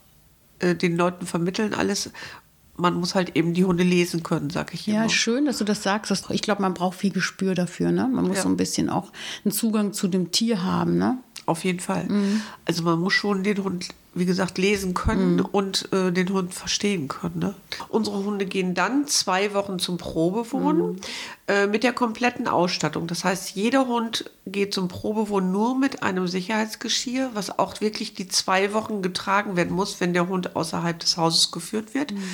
äh, 0.58 0.74
den 0.74 0.96
Leuten 0.96 1.26
vermitteln 1.26 1.72
alles 1.74 2.10
man 2.78 2.94
muss 2.94 3.14
halt 3.14 3.36
eben 3.36 3.54
die 3.54 3.64
Hunde 3.64 3.82
lesen 3.84 4.22
können, 4.22 4.50
sag 4.50 4.72
ich 4.72 4.86
ja, 4.86 4.94
immer. 4.94 5.02
Ja, 5.04 5.08
schön, 5.08 5.44
dass 5.44 5.58
du 5.58 5.64
das 5.64 5.82
sagst. 5.82 6.12
Ich 6.30 6.42
glaube, 6.42 6.62
man 6.62 6.74
braucht 6.74 6.98
viel 6.98 7.12
Gespür 7.12 7.54
dafür. 7.54 7.90
Ne? 7.92 8.08
Man 8.08 8.26
muss 8.26 8.38
ja. 8.38 8.42
so 8.44 8.48
ein 8.48 8.56
bisschen 8.56 8.88
auch 8.88 9.12
einen 9.44 9.52
Zugang 9.52 9.92
zu 9.92 10.08
dem 10.08 10.30
Tier 10.30 10.62
haben. 10.62 10.96
Ne? 10.96 11.18
Auf 11.48 11.64
jeden 11.64 11.80
Fall. 11.80 12.04
Mhm. 12.04 12.42
Also 12.66 12.82
man 12.82 13.00
muss 13.00 13.14
schon 13.14 13.42
den 13.42 13.64
Hund 13.64 13.88
wie 14.18 14.26
gesagt, 14.26 14.58
lesen 14.58 14.94
können 14.94 15.36
mhm. 15.36 15.44
und 15.46 15.92
äh, 15.92 16.10
den 16.10 16.30
Hund 16.30 16.52
verstehen 16.52 17.08
können. 17.08 17.38
Ne? 17.38 17.54
Unsere 17.88 18.24
Hunde 18.24 18.46
gehen 18.46 18.74
dann 18.74 19.06
zwei 19.06 19.54
Wochen 19.54 19.78
zum 19.78 19.96
Probewohnen 19.96 20.92
mhm. 20.92 21.00
äh, 21.46 21.66
mit 21.66 21.84
der 21.84 21.92
kompletten 21.92 22.48
Ausstattung. 22.48 23.06
Das 23.06 23.24
heißt, 23.24 23.50
jeder 23.50 23.86
Hund 23.86 24.30
geht 24.46 24.74
zum 24.74 24.88
Probewohnen 24.88 25.52
nur 25.52 25.78
mit 25.78 26.02
einem 26.02 26.26
Sicherheitsgeschirr, 26.26 27.30
was 27.34 27.58
auch 27.58 27.80
wirklich 27.80 28.14
die 28.14 28.28
zwei 28.28 28.72
Wochen 28.72 29.02
getragen 29.02 29.56
werden 29.56 29.74
muss, 29.74 30.00
wenn 30.00 30.12
der 30.12 30.28
Hund 30.28 30.56
außerhalb 30.56 30.98
des 30.98 31.16
Hauses 31.16 31.52
geführt 31.52 31.94
wird. 31.94 32.12
Mhm. 32.12 32.24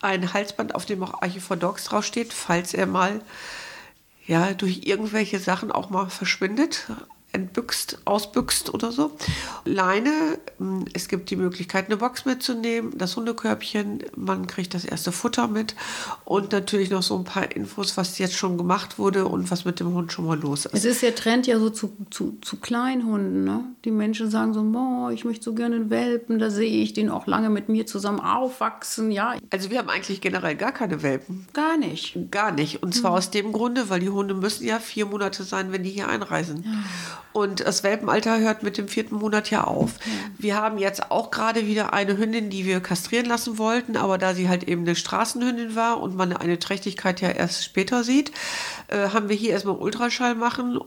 Ein 0.00 0.32
Halsband, 0.32 0.74
auf 0.74 0.86
dem 0.86 1.02
auch 1.02 1.22
Archivodox 1.22 1.84
draufsteht, 1.84 2.32
falls 2.32 2.74
er 2.74 2.86
mal 2.86 3.20
ja, 4.26 4.52
durch 4.52 4.82
irgendwelche 4.84 5.38
Sachen 5.38 5.72
auch 5.72 5.88
mal 5.88 6.10
verschwindet 6.10 6.86
entbüchst, 7.38 7.98
ausbüchst 8.04 8.74
oder 8.74 8.92
so. 8.92 9.12
Leine, 9.64 10.10
hm, 10.58 10.84
es 10.92 11.08
gibt 11.08 11.30
die 11.30 11.36
Möglichkeit, 11.36 11.86
eine 11.86 11.96
Box 11.96 12.24
mitzunehmen, 12.24 12.96
das 12.96 13.16
Hundekörbchen, 13.16 14.04
man 14.16 14.46
kriegt 14.46 14.74
das 14.74 14.84
erste 14.84 15.12
Futter 15.12 15.48
mit 15.48 15.74
und 16.24 16.52
natürlich 16.52 16.90
noch 16.90 17.02
so 17.02 17.16
ein 17.16 17.24
paar 17.24 17.50
Infos, 17.54 17.96
was 17.96 18.18
jetzt 18.18 18.34
schon 18.34 18.58
gemacht 18.58 18.98
wurde 18.98 19.26
und 19.26 19.50
was 19.50 19.64
mit 19.64 19.80
dem 19.80 19.94
Hund 19.94 20.12
schon 20.12 20.26
mal 20.26 20.38
los 20.38 20.66
ist. 20.66 20.74
Es 20.74 20.84
ist 20.84 21.02
der 21.02 21.14
Trend 21.14 21.46
ja 21.46 21.58
so 21.58 21.70
zu, 21.70 21.92
zu, 22.10 22.38
zu 22.42 22.56
Kleinhunden. 22.56 23.44
Ne? 23.44 23.64
Die 23.84 23.90
Menschen 23.90 24.30
sagen 24.30 24.54
so, 24.54 24.60
oh, 24.60 25.10
ich 25.10 25.24
möchte 25.24 25.44
so 25.44 25.54
gerne 25.54 25.76
einen 25.76 25.90
Welpen, 25.90 26.38
da 26.38 26.50
sehe 26.50 26.82
ich 26.82 26.92
den 26.92 27.10
auch 27.10 27.26
lange 27.26 27.50
mit 27.50 27.68
mir 27.68 27.86
zusammen 27.86 28.20
aufwachsen. 28.20 29.10
Ja. 29.10 29.36
Also 29.50 29.70
wir 29.70 29.78
haben 29.78 29.88
eigentlich 29.88 30.20
generell 30.20 30.56
gar 30.56 30.72
keine 30.72 31.02
Welpen. 31.02 31.46
Gar 31.52 31.76
nicht. 31.76 32.18
Gar 32.30 32.52
nicht. 32.52 32.82
Und 32.82 32.94
zwar 32.94 33.12
mhm. 33.12 33.16
aus 33.16 33.30
dem 33.30 33.52
Grunde, 33.52 33.88
weil 33.90 34.00
die 34.00 34.08
Hunde 34.08 34.34
müssen 34.34 34.66
ja 34.66 34.78
vier 34.78 35.06
Monate 35.06 35.44
sein, 35.44 35.72
wenn 35.72 35.82
die 35.82 35.90
hier 35.90 36.08
einreisen. 36.08 36.64
Ja. 36.64 36.70
Und 37.32 37.60
das 37.60 37.82
Welpenalter 37.82 38.40
hört 38.40 38.62
mit 38.62 38.78
dem 38.78 38.88
vierten 38.88 39.16
Monat 39.16 39.50
ja 39.50 39.64
auf. 39.64 39.92
Wir 40.38 40.56
haben 40.56 40.78
jetzt 40.78 41.10
auch 41.10 41.30
gerade 41.30 41.66
wieder 41.66 41.92
eine 41.92 42.16
Hündin, 42.16 42.50
die 42.50 42.64
wir 42.64 42.80
kastrieren 42.80 43.26
lassen 43.26 43.58
wollten, 43.58 43.96
aber 43.96 44.18
da 44.18 44.34
sie 44.34 44.48
halt 44.48 44.64
eben 44.64 44.82
eine 44.82 44.96
Straßenhündin 44.96 45.76
war 45.76 46.00
und 46.00 46.16
man 46.16 46.32
eine 46.32 46.58
Trächtigkeit 46.58 47.20
ja 47.20 47.30
erst 47.30 47.64
später 47.64 48.02
sieht, 48.02 48.32
äh, 48.88 49.10
haben 49.10 49.28
wir 49.28 49.36
hier 49.36 49.50
erstmal 49.50 49.76
Ultraschall 49.76 50.34
machen 50.34 50.80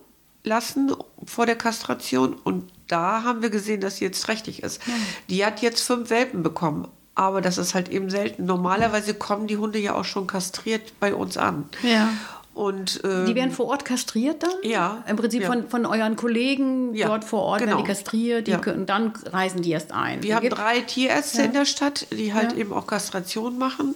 lassen 0.44 0.92
vor 1.26 1.46
der 1.46 1.56
Kastration 1.56 2.34
und 2.34 2.72
da 2.88 3.24
haben 3.24 3.42
wir 3.42 3.50
gesehen, 3.50 3.80
dass 3.80 3.98
sie 3.98 4.06
jetzt 4.06 4.22
trächtig 4.22 4.64
ist. 4.64 4.82
Ja. 4.86 4.94
Die 5.30 5.46
hat 5.46 5.62
jetzt 5.62 5.82
fünf 5.82 6.10
Welpen 6.10 6.44
bekommen. 6.44 6.88
Aber 7.14 7.42
das 7.42 7.58
ist 7.58 7.76
halt 7.76 7.90
eben 7.90 8.10
selten. 8.10 8.46
Normalerweise 8.46 9.14
kommen 9.14 9.46
die 9.46 9.58
Hunde 9.58 9.80
ja 9.80 9.96
auch 9.96 10.06
schon 10.06 10.28
kastriert 10.28 10.94
bei 11.00 11.14
uns 11.14 11.38
an. 11.38 11.70
Ja. 11.84 12.10
Und, 12.54 13.00
ähm, 13.06 13.26
die 13.26 13.36
werden 13.36 13.52
vor 13.52 13.68
Ort 13.68 13.86
kastriert 13.86 14.44
dann? 14.44 14.52
Ja. 14.64 15.04
Im 15.08 15.16
Prinzip 15.16 15.42
ja. 15.42 15.48
Von, 15.48 15.70
von 15.70 15.86
euren 15.86 16.18
Kollegen 16.18 16.94
ja, 16.94 17.08
dort 17.08 17.24
vor 17.24 17.44
Ort 17.44 17.60
genau. 17.60 17.72
werden 17.72 17.84
die 17.84 17.88
kastriert, 17.88 18.48
die 18.48 18.52
ja. 18.52 18.60
können, 18.60 18.86
dann 18.86 19.14
reisen 19.26 19.62
die 19.62 19.72
erst 19.72 19.94
ein. 19.94 20.22
Wir 20.22 20.36
haben 20.36 20.50
drei 20.50 20.82
Tierärzte 20.82 21.44
in 21.44 21.54
der 21.54 21.66
Stadt, 21.66 22.08
die 22.12 22.34
halt 22.34 22.54
eben 22.54 22.74
auch 22.74 22.88
Kastration 22.88 23.58
machen. 23.58 23.96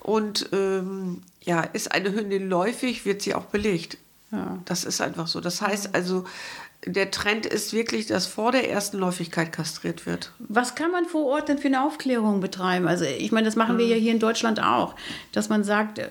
Und 0.00 0.48
ähm, 0.52 1.22
ja, 1.42 1.60
ist 1.60 1.92
eine 1.92 2.12
Hündin 2.12 2.48
läufig, 2.48 3.04
wird 3.04 3.22
sie 3.22 3.34
auch 3.34 3.44
belegt. 3.44 3.98
Ja. 4.30 4.58
Das 4.64 4.84
ist 4.84 5.00
einfach 5.02 5.26
so. 5.26 5.40
Das 5.40 5.60
heißt 5.60 5.94
also, 5.94 6.24
der 6.84 7.12
Trend 7.12 7.46
ist 7.46 7.72
wirklich, 7.72 8.06
dass 8.06 8.26
vor 8.26 8.50
der 8.50 8.68
ersten 8.68 8.98
Läufigkeit 8.98 9.52
kastriert 9.52 10.04
wird. 10.04 10.32
Was 10.40 10.74
kann 10.74 10.90
man 10.90 11.04
vor 11.04 11.26
Ort 11.26 11.48
denn 11.48 11.58
für 11.58 11.68
eine 11.68 11.84
Aufklärung 11.84 12.40
betreiben? 12.40 12.88
Also 12.88 13.04
ich 13.04 13.30
meine, 13.30 13.44
das 13.44 13.54
machen 13.54 13.78
wir 13.78 13.86
ja 13.86 13.96
mhm. 13.96 14.00
hier 14.00 14.12
in 14.12 14.18
Deutschland 14.18 14.60
auch, 14.60 14.96
dass 15.30 15.48
man 15.48 15.62
sagt, 15.62 16.00
äh, 16.00 16.08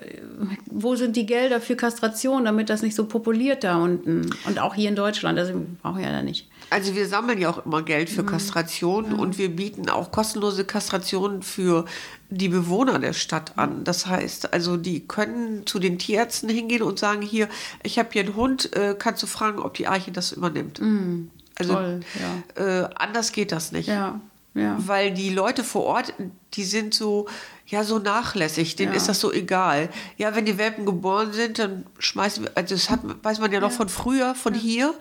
wo 0.66 0.96
sind 0.96 1.18
die 1.18 1.26
Gelder 1.26 1.60
für 1.60 1.76
Kastration, 1.76 2.46
damit 2.46 2.70
das 2.70 2.84
nicht 2.84 2.96
so 2.96 3.06
populiert 3.06 3.66
da 3.66 3.78
unten 3.78 4.30
und 4.46 4.60
auch 4.60 4.74
hier 4.74 4.88
in 4.88 4.96
Deutschland. 4.96 5.38
Also 5.38 5.54
brauchen 5.82 5.98
wir 5.98 6.06
ja 6.06 6.12
da 6.12 6.22
nicht. 6.22 6.48
Also 6.72 6.96
wir 6.96 7.06
sammeln 7.08 7.40
ja 7.40 7.50
auch 7.50 7.66
immer 7.66 7.84
Geld 7.84 8.10
für 8.10 8.24
mhm. 8.24 8.28
Kastration 8.28 9.14
mhm. 9.14 9.20
und 9.20 9.38
wir 9.38 9.54
bieten 9.54 9.90
auch 9.90 10.12
kostenlose 10.12 10.64
Kastrationen 10.64 11.44
für 11.44 11.86
die 12.30 12.48
Bewohner 12.48 12.98
der 12.98 13.12
Stadt 13.12 13.58
an. 13.58 13.84
Das 13.84 14.06
heißt, 14.06 14.54
also 14.54 14.78
die 14.78 15.06
können 15.06 15.68
zu 15.68 15.80
den 15.80 16.00
Tierärzten 16.00 16.50
hingehen 16.50 16.82
und 16.82 16.98
sagen, 16.98 17.22
hier, 17.22 17.50
ich 17.84 18.00
habe 18.00 18.10
hier 18.14 18.24
einen 18.24 18.36
Hund, 18.38 18.74
äh, 18.74 18.96
kannst 18.98 19.22
du 19.22 19.28
fragen, 19.28 19.60
ob 19.60 19.74
die 19.74 19.88
Arche 19.88 20.14
das 20.14 20.32
übernimmt. 20.32 20.80
Mhm. 20.80 21.30
Also 21.56 21.74
Toll, 21.74 22.00
ja. 22.58 22.84
äh, 22.84 22.90
anders 22.96 23.34
geht 23.34 23.52
das 23.52 23.74
nicht. 23.74 23.90
Ja. 23.90 24.22
Ja. 24.54 24.76
Weil 24.80 25.12
die 25.12 25.30
Leute 25.30 25.64
vor 25.64 25.84
Ort, 25.84 26.14
die 26.54 26.64
sind 26.64 26.94
so, 26.94 27.28
ja, 27.72 27.86
so 27.86 28.00
nachlässig, 28.00 28.76
denen 28.76 28.92
ja. 28.92 28.98
ist 28.98 29.08
das 29.08 29.20
so 29.20 29.32
egal. 29.32 29.90
Ja, 30.18 30.36
wenn 30.36 30.46
die 30.46 30.58
Welpen 30.58 30.86
geboren 30.86 31.32
sind, 31.32 31.58
dann 31.58 31.86
schmeißen 32.00 32.44
wir, 32.44 32.52
also 32.56 32.76
das 32.76 32.90
hat, 32.90 33.00
weiß 33.24 33.40
man 33.40 33.52
ja 33.52 33.62
noch 33.62 33.72
ja. 33.72 33.78
von 33.78 33.90
früher, 33.90 34.36
von 34.36 34.54
hier, 34.54 34.94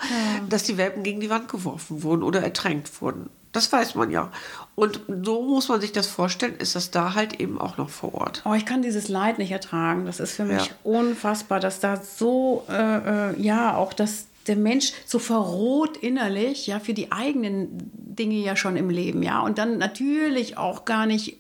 dass 0.48 0.62
die 0.62 0.76
Welpen 0.76 1.02
gegen 1.02 1.20
die 1.20 1.30
Wand 1.30 1.48
geworfen 1.48 2.04
wurden 2.04 2.22
oder 2.22 2.42
ertränkt 2.42 3.02
wurden. 3.02 3.28
Das 3.52 3.72
weiß 3.72 3.96
man 3.96 4.12
ja. 4.12 4.30
Und 4.76 5.00
so 5.24 5.42
muss 5.42 5.68
man 5.68 5.80
sich 5.80 5.90
das 5.90 6.06
vorstellen, 6.06 6.54
ist 6.58 6.76
das 6.76 6.92
da 6.92 7.14
halt 7.14 7.40
eben 7.40 7.60
auch 7.60 7.76
noch 7.76 7.90
vor 7.90 8.14
Ort. 8.14 8.42
Oh, 8.44 8.54
ich 8.54 8.64
kann 8.64 8.82
dieses 8.82 9.08
Leid 9.08 9.38
nicht 9.38 9.50
ertragen. 9.50 10.06
Das 10.06 10.20
ist 10.20 10.36
für 10.36 10.44
mich 10.44 10.66
ja. 10.66 10.72
unfassbar, 10.84 11.58
dass 11.58 11.80
da 11.80 11.96
so, 11.96 12.64
äh, 12.68 13.30
äh, 13.30 13.40
ja, 13.40 13.74
auch 13.74 13.92
das, 13.92 14.26
der 14.46 14.54
Mensch 14.54 14.92
so 15.04 15.18
verroht 15.18 15.96
innerlich, 15.96 16.68
ja, 16.68 16.78
für 16.78 16.94
die 16.94 17.10
eigenen 17.10 17.90
Dinge 17.94 18.36
ja 18.36 18.54
schon 18.54 18.76
im 18.76 18.90
Leben, 18.90 19.22
ja, 19.22 19.40
und 19.40 19.58
dann 19.58 19.78
natürlich 19.78 20.56
auch 20.56 20.84
gar 20.84 21.06
nicht 21.06 21.38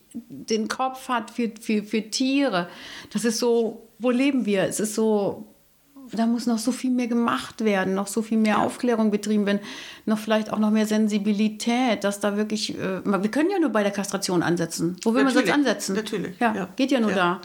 den 0.50 0.68
Kopf 0.68 1.08
hat 1.08 1.30
für, 1.30 1.50
für, 1.60 1.82
für 1.82 2.10
Tiere. 2.10 2.68
Das 3.12 3.24
ist 3.24 3.38
so, 3.38 3.86
wo 3.98 4.10
leben 4.10 4.46
wir? 4.46 4.64
Es 4.64 4.80
ist 4.80 4.94
so, 4.94 5.46
da 6.12 6.26
muss 6.26 6.46
noch 6.46 6.58
so 6.58 6.72
viel 6.72 6.90
mehr 6.90 7.06
gemacht 7.06 7.64
werden, 7.64 7.94
noch 7.94 8.06
so 8.06 8.22
viel 8.22 8.38
mehr 8.38 8.54
ja. 8.54 8.64
Aufklärung 8.64 9.10
betrieben 9.10 9.46
werden, 9.46 9.60
noch 10.06 10.18
vielleicht 10.18 10.52
auch 10.52 10.58
noch 10.58 10.70
mehr 10.70 10.86
Sensibilität, 10.86 12.04
dass 12.04 12.20
da 12.20 12.36
wirklich, 12.36 12.78
äh, 12.78 13.04
wir 13.04 13.30
können 13.30 13.50
ja 13.50 13.58
nur 13.58 13.70
bei 13.70 13.82
der 13.82 13.92
Kastration 13.92 14.42
ansetzen. 14.42 14.96
Wo 15.02 15.14
will 15.14 15.24
Natürlich. 15.24 15.48
man 15.48 15.56
sonst 15.56 15.68
ansetzen? 15.68 15.94
Natürlich. 15.96 16.40
Ja, 16.40 16.54
ja. 16.54 16.68
geht 16.76 16.90
ja 16.90 17.00
nur 17.00 17.10
ja. 17.10 17.16
da. 17.16 17.40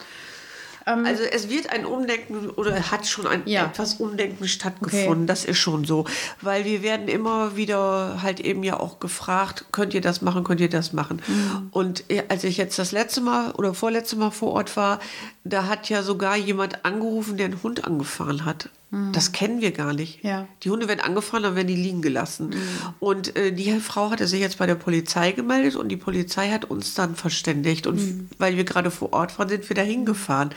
Ähm, 0.86 1.04
also 1.04 1.24
es 1.24 1.50
wird 1.50 1.70
ein 1.70 1.84
Umdenken 1.84 2.50
oder 2.50 2.90
hat 2.90 3.06
schon 3.06 3.26
ein 3.26 3.42
ja. 3.44 3.66
etwas 3.66 3.94
Umdenken 3.94 4.46
stattgefunden. 4.46 5.24
Okay. 5.24 5.26
Das 5.26 5.44
ist 5.44 5.58
schon 5.58 5.84
so. 5.84 6.04
Weil 6.40 6.64
wir 6.64 6.82
werden 6.82 7.08
immer 7.08 7.56
wieder 7.56 8.22
halt 8.22 8.40
eben 8.40 8.62
ja 8.62 8.78
auch 8.78 9.00
gefragt, 9.00 9.66
könnt 9.72 9.94
ihr 9.94 10.00
das 10.00 10.22
machen, 10.22 10.44
könnt 10.44 10.60
ihr 10.60 10.70
das 10.70 10.92
machen. 10.92 11.20
Mhm. 11.26 11.68
Und 11.72 12.04
als 12.28 12.44
ich 12.44 12.56
jetzt 12.56 12.78
das 12.78 12.92
letzte 12.92 13.20
Mal 13.20 13.50
oder 13.52 13.74
vorletzte 13.74 14.16
Mal 14.16 14.30
vor 14.30 14.52
Ort 14.52 14.76
war, 14.76 15.00
da 15.44 15.66
hat 15.66 15.88
ja 15.88 16.02
sogar 16.02 16.36
jemand 16.36 16.84
angerufen, 16.84 17.36
der 17.36 17.46
einen 17.46 17.62
Hund 17.62 17.84
angefahren 17.84 18.44
hat. 18.44 18.68
Mhm. 18.90 19.12
Das 19.12 19.32
kennen 19.32 19.60
wir 19.60 19.72
gar 19.72 19.92
nicht. 19.92 20.22
Ja. 20.22 20.46
Die 20.62 20.70
Hunde 20.70 20.88
werden 20.88 21.00
angefahren, 21.00 21.42
dann 21.42 21.56
werden 21.56 21.68
die 21.68 21.76
liegen 21.76 22.02
gelassen. 22.02 22.50
Mhm. 22.50 22.94
Und 23.00 23.36
äh, 23.36 23.52
die 23.52 23.78
Frau 23.80 24.10
hatte 24.10 24.26
sich 24.26 24.40
jetzt 24.40 24.58
bei 24.58 24.66
der 24.66 24.74
Polizei 24.74 25.32
gemeldet 25.32 25.76
und 25.76 25.88
die 25.88 25.96
Polizei 25.96 26.50
hat 26.50 26.64
uns 26.66 26.94
dann 26.94 27.16
verständigt. 27.16 27.86
Und 27.86 27.96
mhm. 27.96 28.28
weil 28.38 28.56
wir 28.56 28.64
gerade 28.64 28.90
vor 28.90 29.12
Ort 29.12 29.38
waren, 29.38 29.48
sind 29.48 29.68
wir 29.68 29.76
da 29.76 29.82
hingefahren. 29.82 30.50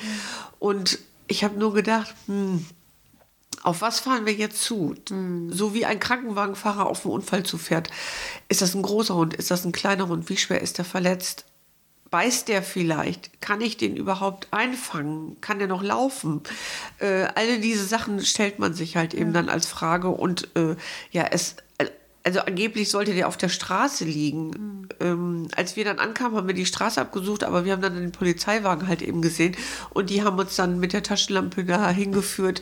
Und 0.59 0.99
ich 1.27 1.43
habe 1.43 1.57
nur 1.57 1.73
gedacht, 1.73 2.13
hm, 2.27 2.65
auf 3.63 3.81
was 3.81 3.99
fahren 3.99 4.25
wir 4.25 4.33
jetzt 4.33 4.61
zu? 4.61 4.95
Mhm. 5.09 5.51
So 5.51 5.73
wie 5.73 5.85
ein 5.85 5.99
Krankenwagenfahrer 5.99 6.85
auf 6.85 7.05
einen 7.05 7.13
Unfall 7.13 7.43
zufährt. 7.43 7.89
Ist 8.47 8.61
das 8.61 8.75
ein 8.75 8.81
großer 8.81 9.15
Hund? 9.15 9.33
Ist 9.33 9.51
das 9.51 9.65
ein 9.65 9.71
kleiner 9.71 10.07
Hund? 10.07 10.29
Wie 10.29 10.37
schwer 10.37 10.61
ist 10.61 10.77
der 10.77 10.85
verletzt? 10.85 11.45
Beißt 12.11 12.47
der 12.47 12.63
vielleicht? 12.63 13.41
Kann 13.41 13.61
ich 13.61 13.77
den 13.77 13.95
überhaupt 13.95 14.47
einfangen? 14.51 15.37
Kann 15.41 15.59
der 15.59 15.67
noch 15.67 15.83
laufen? 15.83 16.41
Äh, 16.99 17.27
alle 17.35 17.59
diese 17.59 17.85
Sachen 17.85 18.19
stellt 18.25 18.57
man 18.57 18.73
sich 18.73 18.97
halt 18.97 19.13
eben 19.13 19.27
ja. 19.27 19.41
dann 19.41 19.49
als 19.49 19.67
Frage 19.67 20.09
und 20.09 20.49
äh, 20.55 20.75
ja, 21.11 21.25
es, 21.29 21.55
also 22.23 22.41
angeblich 22.41 22.89
sollte 22.89 23.13
der 23.13 23.27
auf 23.27 23.37
der 23.37 23.49
Straße 23.49 24.05
liegen. 24.05 24.49
Mhm. 24.49 24.89
Ähm, 24.99 25.47
als 25.55 25.75
wir 25.75 25.85
dann 25.85 25.99
ankamen, 25.99 26.37
haben 26.37 26.47
wir 26.47 26.55
die 26.55 26.65
Straße 26.65 26.99
abgesucht, 26.99 27.43
aber 27.43 27.65
wir 27.65 27.73
haben 27.73 27.81
dann 27.81 27.95
den 27.95 28.11
Polizeiwagen 28.11 28.87
halt 28.87 29.01
eben 29.01 29.21
gesehen 29.21 29.55
und 29.91 30.09
die 30.09 30.23
haben 30.23 30.37
uns 30.37 30.55
dann 30.55 30.79
mit 30.79 30.93
der 30.93 31.03
Taschenlampe 31.03 31.63
da 31.63 31.89
hingeführt. 31.89 32.61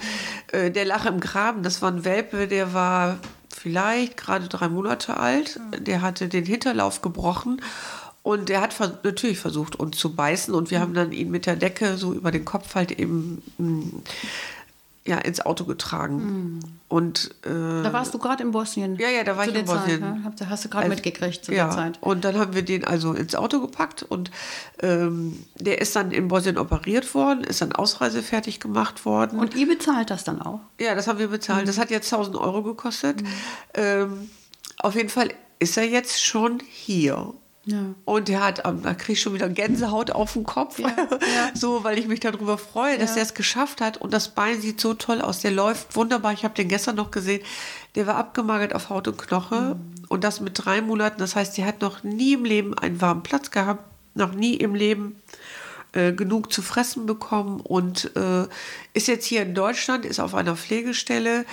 Äh, 0.52 0.72
der 0.72 0.86
lag 0.86 1.06
im 1.06 1.20
Graben, 1.20 1.64
das 1.64 1.82
war 1.82 1.92
ein 1.92 2.06
Welpe, 2.06 2.48
der 2.48 2.74
war 2.74 3.18
vielleicht 3.54 4.18
gerade 4.18 4.48
drei 4.48 4.70
Monate 4.70 5.18
alt. 5.18 5.60
Mhm. 5.60 5.84
Der 5.84 6.02
hatte 6.02 6.28
den 6.28 6.46
Hinterlauf 6.46 7.02
gebrochen 7.02 7.62
und 8.28 8.50
der 8.50 8.60
hat 8.60 8.78
natürlich 9.06 9.40
versucht, 9.40 9.78
uns 9.78 9.98
zu 9.98 10.14
beißen 10.14 10.54
und 10.54 10.70
wir 10.70 10.82
haben 10.82 10.94
dann 10.94 11.14
ihn 11.14 11.32
mit 11.32 11.46
der 11.46 11.56
Decke 11.56 11.96
so 11.96 12.12
über 12.12 12.30
den 12.30 12.44
Kopf 12.44 12.76
halt 12.76 12.92
eben 12.92 13.42
mm, 13.58 14.04
ja, 15.06 15.18
ins 15.20 15.40
Auto 15.40 15.64
getragen. 15.64 16.18
Mhm. 16.18 16.60
Und, 16.90 17.32
äh, 17.46 17.84
da 17.84 17.94
warst 17.94 18.14
du 18.14 18.18
gerade 18.18 18.44
in 18.44 18.52
Bosnien. 18.52 18.98
Ja, 18.98 19.08
ja, 19.08 19.24
da 19.24 19.38
war 19.38 19.48
ich 19.48 19.56
in 19.56 19.64
Bosnien. 19.64 20.02
Zeit, 20.02 20.42
ne? 20.42 20.50
Hast 20.50 20.66
du 20.66 20.68
gerade 20.68 20.84
also, 20.84 20.96
mitgekriegt 20.96 21.46
zu 21.46 21.54
ja, 21.54 21.68
der 21.68 21.74
Zeit. 21.74 22.00
Und 22.02 22.26
dann 22.26 22.38
haben 22.38 22.54
wir 22.54 22.64
den 22.64 22.84
also 22.84 23.14
ins 23.14 23.34
Auto 23.34 23.62
gepackt 23.62 24.04
und 24.04 24.30
ähm, 24.82 25.46
der 25.56 25.80
ist 25.80 25.96
dann 25.96 26.12
in 26.12 26.28
Bosnien 26.28 26.58
operiert 26.58 27.16
worden, 27.16 27.46
ist 27.46 27.62
dann 27.62 27.72
ausreisefertig 27.72 28.60
gemacht 28.60 29.06
worden. 29.06 29.40
Und 29.40 29.56
ihr 29.56 29.70
bezahlt 29.70 30.10
das 30.10 30.26
dann 30.26 30.42
auch? 30.42 30.60
Ja, 30.82 30.96
das 30.96 31.08
haben 31.08 31.20
wir 31.20 31.30
bezahlt. 31.30 31.62
Mhm. 31.62 31.68
Das 31.68 31.78
hat 31.78 31.92
jetzt 31.92 32.12
1000 32.12 32.36
Euro 32.36 32.62
gekostet. 32.62 33.22
Mhm. 33.22 33.28
Ähm, 33.76 34.30
auf 34.80 34.96
jeden 34.96 35.08
Fall 35.08 35.30
ist 35.60 35.78
er 35.78 35.86
jetzt 35.86 36.22
schon 36.22 36.62
hier. 36.70 37.34
Ja. 37.68 37.96
Und 38.06 38.30
der 38.30 38.42
hat, 38.42 38.64
da 38.64 38.94
kriege 38.94 39.14
ich 39.14 39.22
schon 39.22 39.34
wieder 39.34 39.50
Gänsehaut 39.50 40.12
auf 40.12 40.34
den 40.34 40.46
Kopf, 40.46 40.80
ja, 40.80 40.88
ja. 40.98 41.52
so, 41.54 41.84
weil 41.84 42.00
ich 42.00 42.08
mich 42.08 42.22
darüber 42.22 42.58
freue, 42.58 42.98
dass 42.98 43.18
er 43.18 43.24
es 43.24 43.34
geschafft 43.34 43.82
hat. 43.82 43.98
Und 43.98 44.14
das 44.14 44.30
Bein 44.30 44.62
sieht 44.62 44.80
so 44.80 44.94
toll 44.94 45.20
aus. 45.20 45.42
Der 45.42 45.52
läuft 45.52 45.94
wunderbar. 45.98 46.32
Ich 46.32 46.46
habe 46.46 46.54
den 46.54 46.70
gestern 46.70 46.96
noch 46.96 47.12
gesehen. 47.12 47.44
Der 47.96 48.08
war 48.08 48.16
abgemagert 48.16 48.74
auf 48.74 48.90
Haut 48.90 49.10
und 49.10 49.18
Knoche. 49.18 49.76
Mhm. 49.76 50.06
Und 50.08 50.24
das 50.24 50.40
mit 50.40 50.54
drei 50.56 50.82
Monaten. 50.82 51.20
Das 51.20 51.36
heißt, 51.36 51.58
der 51.58 51.66
hat 51.66 51.82
noch 51.82 52.04
nie 52.04 52.34
im 52.34 52.46
Leben 52.46 52.74
einen 52.78 53.02
warmen 53.02 53.24
Platz 53.24 53.52
gehabt. 53.52 53.84
Noch 54.14 54.34
nie 54.34 54.54
im 54.54 54.74
Leben 54.74 55.22
äh, 55.92 56.14
genug 56.14 56.54
zu 56.54 56.62
fressen 56.62 57.06
bekommen. 57.06 57.60
Und 57.60 58.16
äh, 58.16 58.48
ist 58.94 59.10
jetzt 59.10 59.26
hier 59.26 59.42
in 59.42 59.56
Deutschland, 59.56 60.06
ist 60.06 60.22
auf 60.22 60.36
einer 60.36 60.56
Pflegestelle, 60.56 61.46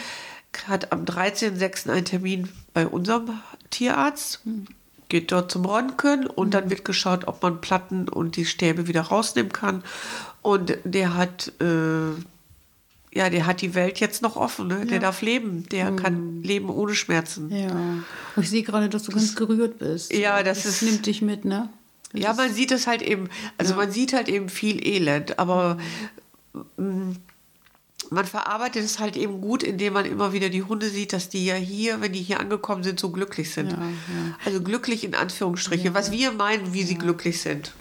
hat 0.68 0.92
am 0.92 1.04
13.06. 1.04 1.90
einen 1.90 2.04
Termin 2.04 2.49
bei 2.73 2.87
unserem 2.87 3.40
Tierarzt. 3.71 4.47
Mhm 4.47 4.68
geht 5.14 5.30
dort 5.30 5.52
zum 5.52 5.64
Röntgen 5.64 6.26
und 6.26 6.49
mhm. 6.49 6.50
dann 6.50 6.71
wird 6.71 6.85
geschaut, 6.85 7.28
ob 7.28 7.40
man 7.40 7.61
Platten 7.61 8.09
und 8.09 8.35
die 8.35 8.44
Stäbe 8.44 8.88
wieder 8.88 9.02
rausnehmen 9.02 9.52
kann. 9.52 9.85
Und 10.42 10.76
der 10.83 11.14
hat, 11.14 11.52
äh, 11.61 12.11
ja, 13.16 13.30
der 13.30 13.47
hat 13.47 13.61
die 13.61 13.76
Welt 13.76 14.00
jetzt 14.00 14.23
noch 14.23 14.35
offen. 14.35 14.66
Ne? 14.66 14.80
Ja. 14.80 14.85
Der 14.87 14.99
darf 14.99 15.23
leben. 15.23 15.68
Der 15.68 15.92
mhm. 15.92 15.97
kann 15.97 16.42
leben 16.42 16.68
ohne 16.68 16.97
Schmerzen. 16.97 17.49
Ja. 17.54 18.02
Ich 18.37 18.50
sehe 18.50 18.64
gerade, 18.64 18.88
dass 18.88 19.04
du 19.04 19.12
das, 19.12 19.21
ganz 19.21 19.37
gerührt 19.37 19.78
bist. 19.78 20.12
Ja, 20.12 20.42
das, 20.42 20.64
das 20.64 20.83
ist, 20.83 20.83
nimmt 20.83 21.06
dich 21.06 21.23
mit, 21.23 21.44
ne? 21.44 21.68
Das 22.11 22.21
ja, 22.21 22.33
man 22.33 22.52
sieht 22.52 22.73
es 22.73 22.88
halt 22.88 23.00
eben. 23.00 23.28
Also 23.56 23.75
ja. 23.75 23.76
man 23.76 23.92
sieht 23.92 24.14
halt 24.14 24.28
eben 24.28 24.49
viel 24.49 24.85
Elend, 24.85 25.38
aber 25.38 25.78
mhm 26.76 27.18
man 28.14 28.26
verarbeitet 28.26 28.85
es 28.85 28.99
halt 28.99 29.16
eben 29.16 29.40
gut, 29.40 29.62
indem 29.62 29.94
man 29.94 30.04
immer 30.04 30.33
wieder 30.33 30.49
die 30.49 30.62
Hunde 30.62 30.88
sieht, 30.88 31.12
dass 31.12 31.28
die 31.28 31.44
ja 31.44 31.54
hier, 31.54 32.00
wenn 32.00 32.12
die 32.12 32.23
hier 32.23 32.40
angekommen 32.40 32.83
sind, 32.83 32.99
so 32.99 33.11
glücklich 33.11 33.52
sind. 33.52 33.73
Ja, 33.73 33.78
ja. 33.78 34.38
Also 34.44 34.62
glücklich 34.62 35.04
in 35.04 35.14
Anführungsstriche, 35.14 35.88
ja. 35.88 35.94
was 35.94 36.11
wir 36.11 36.33
meinen, 36.33 36.73
wie 36.73 36.83
sie 36.83 36.97
glücklich 36.97 37.40
sind. 37.40 37.73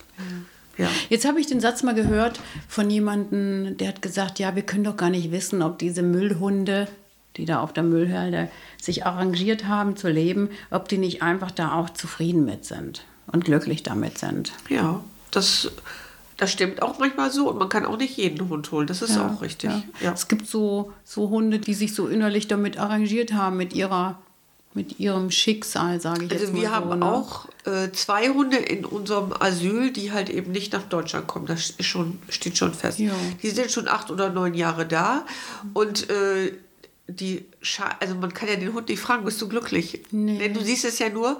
Ja. 0.77 0.89
Jetzt 1.09 1.25
habe 1.25 1.39
ich 1.39 1.47
den 1.47 1.59
Satz 1.59 1.83
mal 1.83 1.93
gehört 1.93 2.39
von 2.67 2.89
jemandem, 2.89 3.77
der 3.77 3.89
hat 3.89 4.01
gesagt, 4.01 4.39
ja, 4.39 4.55
wir 4.55 4.63
können 4.63 4.83
doch 4.83 4.97
gar 4.97 5.09
nicht 5.09 5.31
wissen, 5.31 5.61
ob 5.61 5.77
diese 5.77 6.01
Müllhunde, 6.01 6.87
die 7.37 7.45
da 7.45 7.59
auf 7.59 7.73
der 7.73 7.83
Müllhalde 7.83 8.49
sich 8.81 9.05
arrangiert 9.05 9.65
haben 9.65 9.95
zu 9.95 10.09
leben, 10.09 10.49
ob 10.71 10.89
die 10.89 10.97
nicht 10.97 11.21
einfach 11.21 11.51
da 11.51 11.73
auch 11.73 11.89
zufrieden 11.91 12.45
mit 12.45 12.65
sind 12.65 13.05
und 13.27 13.45
glücklich 13.45 13.83
damit 13.83 14.17
sind. 14.17 14.53
Ja, 14.69 15.03
das 15.31 15.71
das 16.37 16.51
stimmt 16.51 16.81
auch 16.81 16.99
manchmal 16.99 17.31
so 17.31 17.49
und 17.49 17.57
man 17.57 17.69
kann 17.69 17.85
auch 17.85 17.97
nicht 17.97 18.17
jeden 18.17 18.49
Hund 18.49 18.71
holen. 18.71 18.87
Das 18.87 19.01
ist 19.01 19.15
ja, 19.15 19.27
auch 19.27 19.41
richtig. 19.41 19.69
Ja. 19.69 19.83
Ja. 20.01 20.13
Es 20.13 20.27
gibt 20.27 20.47
so, 20.47 20.93
so 21.03 21.29
Hunde, 21.29 21.59
die 21.59 21.73
sich 21.73 21.93
so 21.93 22.07
innerlich 22.07 22.47
damit 22.47 22.77
arrangiert 22.77 23.33
haben, 23.33 23.57
mit 23.57 23.73
ihrer 23.73 24.19
mit 24.75 24.99
ihrem 24.99 25.29
Schicksal, 25.29 26.01
sage 26.01 26.25
ich 26.25 26.31
also 26.31 26.45
jetzt 26.45 26.53
mal 26.53 26.61
wir 26.61 26.69
so, 26.69 26.75
haben 26.75 26.99
ne? 26.99 27.05
auch 27.05 27.45
äh, 27.65 27.91
zwei 27.91 28.29
Hunde 28.29 28.57
in 28.57 28.85
unserem 28.85 29.31
Asyl, 29.39 29.91
die 29.91 30.11
halt 30.11 30.29
eben 30.29 30.51
nicht 30.51 30.73
nach 30.73 30.83
Deutschland 30.83 31.27
kommen. 31.27 31.45
Das 31.45 31.75
schon, 31.79 32.19
steht 32.29 32.57
schon 32.57 32.73
fest. 32.73 32.97
Die 32.97 33.49
sind 33.49 33.71
schon 33.71 33.87
acht 33.87 34.09
oder 34.09 34.29
neun 34.31 34.55
Jahre 34.55 34.85
da 34.87 35.25
und 35.73 36.09
äh, 36.09 36.53
die 37.07 37.45
Scha 37.61 37.97
also 37.99 38.15
man 38.15 38.33
kann 38.33 38.47
ja 38.47 38.55
den 38.55 38.73
Hund 38.73 38.87
nicht 38.87 39.01
fragen, 39.01 39.25
bist 39.25 39.41
du 39.41 39.49
glücklich? 39.49 40.03
Nee. 40.11 40.37
Denn 40.37 40.53
du 40.53 40.61
siehst 40.61 40.85
es 40.85 40.99
ja 40.99 41.09
nur 41.09 41.37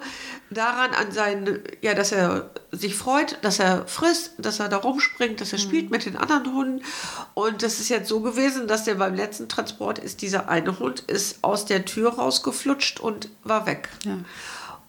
daran 0.50 0.92
an 0.92 1.10
seinen, 1.10 1.62
ja, 1.80 1.94
dass 1.94 2.12
er 2.12 2.50
sich 2.70 2.94
freut, 2.94 3.38
dass 3.40 3.58
er 3.60 3.86
frisst, 3.86 4.34
dass 4.36 4.60
er 4.60 4.68
da 4.68 4.76
rumspringt, 4.76 5.40
dass 5.40 5.52
er 5.52 5.58
mhm. 5.58 5.62
spielt 5.62 5.90
mit 5.90 6.04
den 6.04 6.16
anderen 6.16 6.54
Hunden. 6.54 6.84
Und 7.32 7.62
das 7.62 7.80
ist 7.80 7.88
jetzt 7.88 8.08
so 8.08 8.20
gewesen, 8.20 8.68
dass 8.68 8.84
der 8.84 8.96
beim 8.96 9.14
letzten 9.14 9.48
Transport 9.48 9.98
ist, 9.98 10.20
dieser 10.20 10.50
eine 10.50 10.78
Hund 10.78 11.00
ist 11.00 11.38
aus 11.42 11.64
der 11.64 11.86
Tür 11.86 12.14
rausgeflutscht 12.14 13.00
und 13.00 13.30
war 13.42 13.66
weg. 13.66 13.88
Ja. 14.04 14.18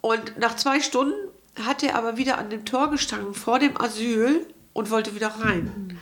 Und 0.02 0.38
nach 0.38 0.58
zwei 0.58 0.82
Stunden 0.82 1.16
hat 1.64 1.84
er 1.84 1.96
aber 1.96 2.18
wieder 2.18 2.38
an 2.38 2.50
dem 2.50 2.66
Tor 2.66 2.92
gestanden 2.92 3.34
vor 3.34 3.60
dem 3.60 3.80
Asyl 3.80 4.46
und 4.74 4.92
wollte 4.92 5.16
wieder 5.16 5.30
rein. 5.40 5.64
Mhm. 5.64 5.98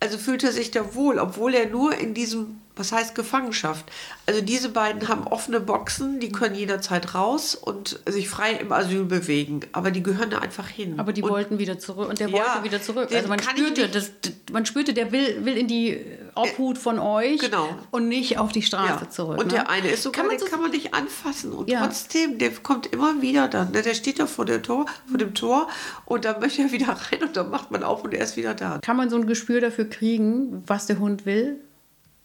Also 0.00 0.16
fühlte 0.16 0.46
er 0.46 0.52
sich 0.52 0.70
da 0.70 0.94
wohl, 0.94 1.18
obwohl 1.18 1.54
er 1.54 1.68
nur 1.68 1.94
in 1.94 2.14
diesem 2.14 2.60
was 2.78 2.92
heißt 2.92 3.14
Gefangenschaft? 3.14 3.84
Also 4.26 4.40
diese 4.40 4.68
beiden 4.68 5.08
haben 5.08 5.26
offene 5.26 5.60
Boxen, 5.60 6.20
die 6.20 6.30
können 6.30 6.54
jederzeit 6.54 7.14
raus 7.14 7.54
und 7.54 8.00
sich 8.06 8.28
frei 8.28 8.52
im 8.52 8.72
Asyl 8.72 9.04
bewegen. 9.04 9.60
Aber 9.72 9.90
die 9.90 10.02
gehören 10.02 10.30
da 10.30 10.38
einfach 10.38 10.68
hin. 10.68 10.98
Aber 10.98 11.12
die 11.12 11.22
und, 11.22 11.30
wollten 11.30 11.58
wieder 11.58 11.78
zurück 11.78 12.08
und 12.08 12.20
der 12.20 12.28
ja, 12.28 12.34
wollte 12.34 12.64
wieder 12.64 12.80
zurück. 12.80 13.10
Also 13.12 13.28
man 13.28 13.40
spürte, 13.42 13.88
das, 13.88 14.12
man 14.52 14.66
spürte, 14.66 14.94
der 14.94 15.12
will, 15.12 15.44
will 15.44 15.56
in 15.56 15.66
die 15.66 15.98
Obhut 16.34 16.78
von 16.78 16.98
euch 16.98 17.40
genau. 17.40 17.76
und 17.90 18.08
nicht 18.08 18.38
auf 18.38 18.52
die 18.52 18.62
Straße 18.62 19.04
ja. 19.04 19.10
zurück. 19.10 19.38
Und 19.38 19.46
ne? 19.46 19.54
der 19.54 19.70
eine 19.70 19.88
ist 19.88 20.02
sogar, 20.02 20.22
kann 20.22 20.28
man, 20.28 20.38
den 20.38 20.48
kann 20.48 20.60
man 20.60 20.70
nicht 20.70 20.94
anfassen. 20.94 21.52
Und 21.52 21.68
ja. 21.68 21.84
trotzdem, 21.84 22.38
der 22.38 22.50
kommt 22.50 22.86
immer 22.86 23.20
wieder 23.20 23.48
dann. 23.48 23.72
Ne? 23.72 23.82
Der 23.82 23.94
steht 23.94 24.20
da 24.20 24.26
vor, 24.26 24.44
der 24.44 24.62
Tor, 24.62 24.86
vor 25.06 25.18
dem 25.18 25.34
Tor 25.34 25.68
und 26.04 26.24
dann 26.24 26.40
möchte 26.40 26.62
er 26.62 26.72
wieder 26.72 26.88
rein 26.88 27.22
und 27.22 27.36
dann 27.36 27.50
macht 27.50 27.70
man 27.70 27.82
auf 27.82 28.04
und 28.04 28.14
er 28.14 28.22
ist 28.22 28.36
wieder 28.36 28.54
da. 28.54 28.78
Kann 28.82 28.96
man 28.96 29.10
so 29.10 29.16
ein 29.16 29.26
Gespür 29.26 29.60
dafür 29.60 29.86
kriegen, 29.86 30.62
was 30.66 30.86
der 30.86 30.98
Hund 30.98 31.26
will? 31.26 31.60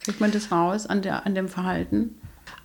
Kriegt 0.03 0.19
man 0.19 0.31
das 0.31 0.51
raus 0.51 0.85
an, 0.85 1.01
der, 1.01 1.25
an 1.25 1.35
dem 1.35 1.47
Verhalten? 1.47 2.15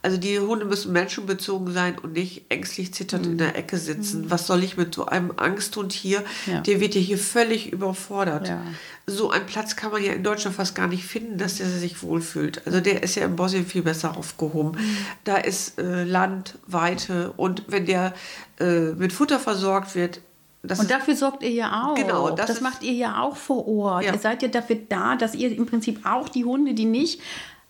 Also 0.00 0.16
die 0.16 0.38
Hunde 0.38 0.64
müssen 0.64 0.92
menschenbezogen 0.92 1.72
sein 1.72 1.98
und 1.98 2.12
nicht 2.12 2.46
ängstlich 2.50 2.94
zitternd 2.94 3.26
mhm. 3.26 3.32
in 3.32 3.38
der 3.38 3.56
Ecke 3.56 3.78
sitzen. 3.78 4.22
Mhm. 4.22 4.30
Was 4.30 4.46
soll 4.46 4.62
ich 4.62 4.76
mit 4.76 4.94
so 4.94 5.06
einem 5.06 5.32
Angsthund 5.36 5.92
hier? 5.92 6.22
Ja. 6.46 6.60
Der 6.60 6.80
wird 6.80 6.94
ja 6.94 7.00
hier 7.00 7.18
völlig 7.18 7.72
überfordert. 7.72 8.48
Ja. 8.48 8.62
So 9.06 9.30
einen 9.30 9.46
Platz 9.46 9.74
kann 9.74 9.90
man 9.90 10.02
ja 10.02 10.12
in 10.12 10.22
Deutschland 10.22 10.56
fast 10.56 10.74
gar 10.76 10.86
nicht 10.86 11.04
finden, 11.04 11.36
dass 11.36 11.56
der 11.56 11.66
sich 11.66 12.00
wohlfühlt. 12.02 12.64
Also 12.64 12.80
der 12.80 13.02
ist 13.02 13.16
ja 13.16 13.24
in 13.24 13.34
Bosnien 13.34 13.66
viel 13.66 13.82
besser 13.82 14.16
aufgehoben. 14.16 14.80
Mhm. 14.80 14.96
Da 15.24 15.36
ist 15.36 15.78
äh, 15.78 16.04
Land, 16.04 16.58
Weite 16.66 17.32
und 17.36 17.64
wenn 17.66 17.86
der 17.86 18.14
äh, 18.60 18.92
mit 18.92 19.12
Futter 19.12 19.40
versorgt 19.40 19.96
wird, 19.96 20.20
das 20.70 20.80
und 20.80 20.90
dafür 20.90 21.16
sorgt 21.16 21.42
ihr 21.42 21.50
ja 21.50 21.84
auch. 21.84 21.94
Genau, 21.94 22.30
das, 22.30 22.46
das 22.46 22.60
macht 22.60 22.82
ihr 22.82 22.92
ja 22.92 23.20
auch 23.20 23.36
vor 23.36 23.66
Ort. 23.66 24.04
Ja. 24.04 24.12
Ihr 24.12 24.18
seid 24.18 24.42
ja 24.42 24.48
dafür 24.48 24.76
da, 24.88 25.16
dass 25.16 25.34
ihr 25.34 25.56
im 25.56 25.66
Prinzip 25.66 26.04
auch 26.04 26.28
die 26.28 26.44
Hunde, 26.44 26.74
die 26.74 26.84
nicht 26.84 27.20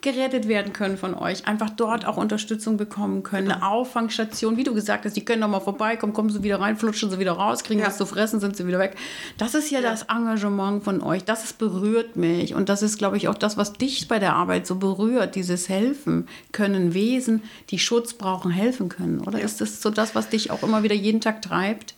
gerettet 0.00 0.46
werden 0.46 0.72
können 0.72 0.96
von 0.96 1.14
euch, 1.14 1.48
einfach 1.48 1.70
dort 1.70 2.06
auch 2.06 2.16
Unterstützung 2.16 2.76
bekommen 2.76 3.24
können. 3.24 3.50
Eine 3.50 3.61
genau. 3.61 3.80
Auffangstation, 3.80 4.56
wie 4.56 4.62
du 4.62 4.72
gesagt 4.72 5.04
hast, 5.04 5.16
die 5.16 5.24
können 5.24 5.42
doch 5.42 5.48
mal 5.48 5.58
vorbeikommen, 5.58 6.12
kommen 6.12 6.30
sie 6.30 6.44
wieder 6.44 6.61
rein, 6.61 6.76
flutschen 6.76 7.11
sie 7.11 7.18
wieder 7.18 7.32
raus, 7.32 7.64
kriegen 7.64 7.80
ja. 7.80 7.87
was 7.87 7.96
zu 7.96 8.06
fressen, 8.06 8.38
sind 8.38 8.56
sie 8.56 8.66
wieder 8.68 8.78
weg. 8.78 8.94
Das 9.38 9.56
ist 9.56 9.70
ja, 9.70 9.80
ja, 9.80 9.90
das 9.90 10.02
Engagement 10.02 10.84
von 10.84 11.02
euch, 11.02 11.24
das 11.24 11.42
ist, 11.42 11.58
berührt 11.58 12.14
mich 12.14 12.54
und 12.54 12.68
das 12.68 12.82
ist, 12.82 12.98
glaube 12.98 13.16
ich, 13.16 13.26
auch 13.26 13.34
das, 13.34 13.56
was 13.56 13.72
dich 13.72 14.06
bei 14.06 14.20
der 14.20 14.34
Arbeit 14.34 14.68
so 14.68 14.76
berührt, 14.76 15.34
dieses 15.34 15.68
Helfen 15.68 16.28
können 16.52 16.94
Wesen, 16.94 17.42
die 17.70 17.80
Schutz 17.80 18.14
brauchen, 18.14 18.52
helfen 18.52 18.88
können. 18.88 19.20
Oder 19.20 19.38
ja. 19.38 19.44
ist 19.44 19.61
das 19.61 19.82
so 19.82 19.90
das, 19.90 20.14
was 20.14 20.28
dich 20.28 20.52
auch 20.52 20.62
immer 20.62 20.84
wieder 20.84 20.94
jeden 20.94 21.20
Tag 21.20 21.42
treibt? 21.42 21.94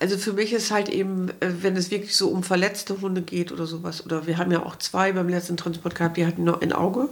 Also 0.00 0.18
für 0.18 0.32
mich 0.32 0.52
ist 0.52 0.70
halt 0.70 0.88
eben, 0.88 1.30
äh, 1.40 1.50
wenn 1.60 1.76
es 1.76 1.90
wirklich 1.90 2.16
so 2.16 2.28
um 2.28 2.42
verletzte 2.42 3.00
Hunde 3.00 3.22
geht 3.22 3.52
oder 3.52 3.66
sowas, 3.66 4.04
oder 4.04 4.26
wir 4.26 4.38
haben 4.38 4.50
ja 4.50 4.64
auch 4.64 4.76
zwei 4.76 5.12
beim 5.12 5.28
letzten 5.28 5.56
Transport 5.56 5.94
gehabt, 5.94 6.16
die 6.16 6.26
hatten 6.26 6.44
nur 6.44 6.62
ein 6.62 6.72
Auge. 6.72 7.08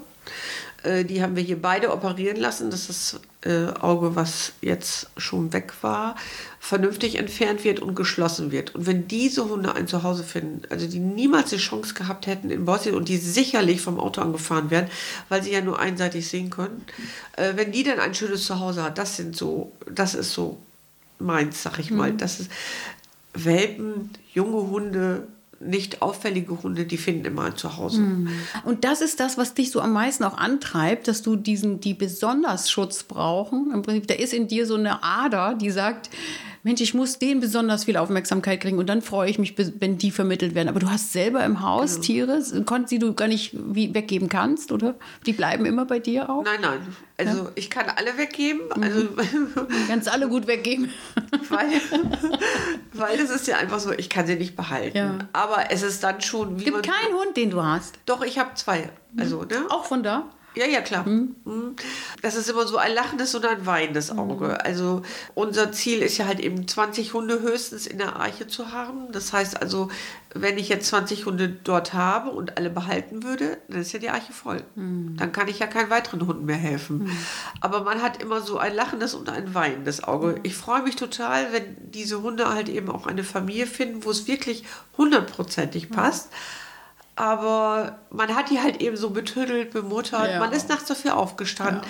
Äh, 0.82 1.04
die 1.04 1.22
haben 1.22 1.36
wir 1.36 1.42
hier 1.42 1.60
beide 1.60 1.92
operieren 1.92 2.36
lassen, 2.36 2.70
dass 2.70 2.88
das 2.88 3.20
äh, 3.42 3.66
Auge, 3.80 4.16
was 4.16 4.52
jetzt 4.60 5.10
schon 5.16 5.52
weg 5.52 5.72
war, 5.82 6.16
vernünftig 6.58 7.18
entfernt 7.18 7.64
wird 7.64 7.80
und 7.80 7.94
geschlossen 7.94 8.50
wird. 8.50 8.74
Und 8.74 8.86
wenn 8.86 9.06
diese 9.06 9.48
Hunde 9.48 9.74
ein 9.74 9.86
Zuhause 9.86 10.24
finden, 10.24 10.62
also 10.68 10.86
die 10.88 10.98
niemals 10.98 11.50
die 11.50 11.56
Chance 11.58 11.94
gehabt 11.94 12.26
hätten 12.26 12.50
in 12.50 12.64
Bosnien 12.64 12.96
und 12.96 13.08
die 13.08 13.16
sicherlich 13.16 13.80
vom 13.80 14.00
Auto 14.00 14.20
angefahren 14.20 14.70
werden, 14.70 14.90
weil 15.28 15.42
sie 15.42 15.52
ja 15.52 15.60
nur 15.60 15.78
einseitig 15.78 16.28
sehen 16.28 16.50
können, 16.50 16.84
wenn 17.36 17.72
die 17.72 17.82
dann 17.82 17.98
ein 17.98 18.14
schönes 18.14 18.44
Zuhause 18.44 18.84
hat, 18.84 18.98
das 18.98 19.16
sind 19.16 19.36
so, 19.36 19.72
das 19.90 20.14
ist 20.14 20.32
so 20.32 20.58
meins, 21.22 21.62
sag 21.62 21.78
ich 21.78 21.90
mal. 21.90 22.12
Mhm. 22.12 22.18
Das 22.18 22.40
ist 22.40 22.50
Welpen, 23.34 24.10
junge 24.34 24.70
Hunde, 24.70 25.28
nicht 25.60 26.02
auffällige 26.02 26.62
Hunde, 26.62 26.84
die 26.86 26.96
finden 26.96 27.24
immer 27.24 27.44
ein 27.44 27.56
Zuhause. 27.56 28.00
Mhm. 28.00 28.28
Und 28.64 28.84
das 28.84 29.00
ist 29.00 29.20
das, 29.20 29.38
was 29.38 29.54
dich 29.54 29.70
so 29.70 29.80
am 29.80 29.92
meisten 29.92 30.24
auch 30.24 30.36
antreibt, 30.36 31.08
dass 31.08 31.22
du 31.22 31.36
diesen, 31.36 31.80
die 31.80 31.94
besonders 31.94 32.70
Schutz 32.70 33.04
brauchen. 33.04 33.70
Im 33.72 33.82
Prinzip, 33.82 34.06
da 34.08 34.14
ist 34.14 34.34
in 34.34 34.48
dir 34.48 34.66
so 34.66 34.74
eine 34.74 35.02
Ader, 35.02 35.54
die 35.54 35.70
sagt, 35.70 36.10
Mensch, 36.64 36.80
ich 36.80 36.94
muss 36.94 37.18
denen 37.18 37.40
besonders 37.40 37.84
viel 37.84 37.96
Aufmerksamkeit 37.96 38.60
kriegen 38.60 38.78
und 38.78 38.86
dann 38.88 39.02
freue 39.02 39.28
ich 39.28 39.38
mich, 39.38 39.56
wenn 39.80 39.98
die 39.98 40.12
vermittelt 40.12 40.54
werden. 40.54 40.68
Aber 40.68 40.78
du 40.78 40.90
hast 40.90 41.12
selber 41.12 41.44
im 41.44 41.60
Haus 41.60 41.94
genau. 41.94 42.04
Tiere, 42.04 42.42
die 42.90 42.98
du 43.00 43.14
gar 43.14 43.26
nicht 43.26 43.50
wie 43.52 43.92
weggeben 43.94 44.28
kannst, 44.28 44.70
oder? 44.70 44.94
Die 45.26 45.32
bleiben 45.32 45.66
immer 45.66 45.84
bei 45.86 45.98
dir 45.98 46.30
auch? 46.30 46.44
Nein, 46.44 46.60
nein. 46.60 46.86
Also 47.18 47.44
ja. 47.44 47.52
ich 47.56 47.68
kann 47.68 47.86
alle 47.88 48.16
weggeben. 48.16 48.60
Mhm. 48.76 48.82
Also 48.82 49.08
kannst 49.88 50.12
alle 50.12 50.28
gut 50.28 50.46
weggeben. 50.46 50.90
weil, 51.48 51.68
weil 52.92 53.18
es 53.18 53.30
ist 53.30 53.48
ja 53.48 53.56
einfach 53.56 53.80
so, 53.80 53.92
ich 53.92 54.08
kann 54.08 54.26
sie 54.26 54.36
nicht 54.36 54.54
behalten. 54.54 54.96
Ja. 54.96 55.18
Aber 55.32 55.70
es 55.70 55.82
ist 55.82 56.04
dann 56.04 56.20
schon 56.20 56.60
wie 56.60 56.64
Gibt 56.64 56.84
keinen 56.84 57.14
Hund, 57.14 57.36
den 57.36 57.50
du 57.50 57.62
hast. 57.62 57.98
Doch, 58.06 58.22
ich 58.22 58.38
habe 58.38 58.54
zwei. 58.54 58.90
Also, 59.16 59.42
ne? 59.42 59.66
Auch 59.68 59.84
von 59.84 60.02
da? 60.02 60.30
Ja, 60.54 60.66
ja, 60.66 60.80
klar. 60.82 61.06
Mhm. 61.06 61.76
Das 62.20 62.34
ist 62.34 62.50
immer 62.50 62.66
so 62.66 62.76
ein 62.76 62.92
lachendes 62.92 63.34
und 63.34 63.46
ein 63.46 63.64
weinendes 63.64 64.10
Auge. 64.10 64.48
Mhm. 64.48 64.58
Also 64.62 65.02
unser 65.34 65.72
Ziel 65.72 66.02
ist 66.02 66.18
ja 66.18 66.26
halt 66.26 66.40
eben 66.40 66.68
20 66.68 67.14
Hunde 67.14 67.40
höchstens 67.40 67.86
in 67.86 67.98
der 67.98 68.16
Arche 68.16 68.46
zu 68.46 68.72
haben. 68.72 69.10
Das 69.12 69.32
heißt 69.32 69.60
also, 69.60 69.88
wenn 70.34 70.58
ich 70.58 70.68
jetzt 70.68 70.88
20 70.88 71.26
Hunde 71.26 71.48
dort 71.48 71.94
habe 71.94 72.30
und 72.30 72.56
alle 72.58 72.70
behalten 72.70 73.22
würde, 73.22 73.58
dann 73.68 73.80
ist 73.80 73.92
ja 73.92 73.98
die 73.98 74.10
Arche 74.10 74.32
voll. 74.32 74.62
Mhm. 74.74 75.16
Dann 75.16 75.32
kann 75.32 75.48
ich 75.48 75.58
ja 75.58 75.66
keinen 75.66 75.90
weiteren 75.90 76.26
Hunden 76.26 76.44
mehr 76.44 76.56
helfen. 76.56 77.04
Mhm. 77.04 77.16
Aber 77.60 77.82
man 77.82 78.02
hat 78.02 78.22
immer 78.22 78.40
so 78.40 78.58
ein 78.58 78.74
lachendes 78.74 79.14
und 79.14 79.28
ein 79.28 79.54
weinendes 79.54 80.04
Auge. 80.04 80.28
Mhm. 80.28 80.40
Ich 80.42 80.54
freue 80.54 80.82
mich 80.82 80.96
total, 80.96 81.52
wenn 81.52 81.76
diese 81.90 82.22
Hunde 82.22 82.50
halt 82.50 82.68
eben 82.68 82.90
auch 82.90 83.06
eine 83.06 83.24
Familie 83.24 83.66
finden, 83.66 84.04
wo 84.04 84.10
es 84.10 84.26
wirklich 84.26 84.64
hundertprozentig 84.98 85.90
passt 85.90 86.28
aber 87.14 87.98
man 88.10 88.34
hat 88.34 88.48
die 88.48 88.60
halt 88.60 88.80
eben 88.80 88.96
so 88.96 89.10
betüdelt, 89.10 89.72
bemuttert. 89.72 90.30
Ja. 90.30 90.38
Man 90.38 90.50
ist 90.52 90.70
nachts 90.70 90.86
dafür 90.86 91.16
aufgestanden. 91.16 91.82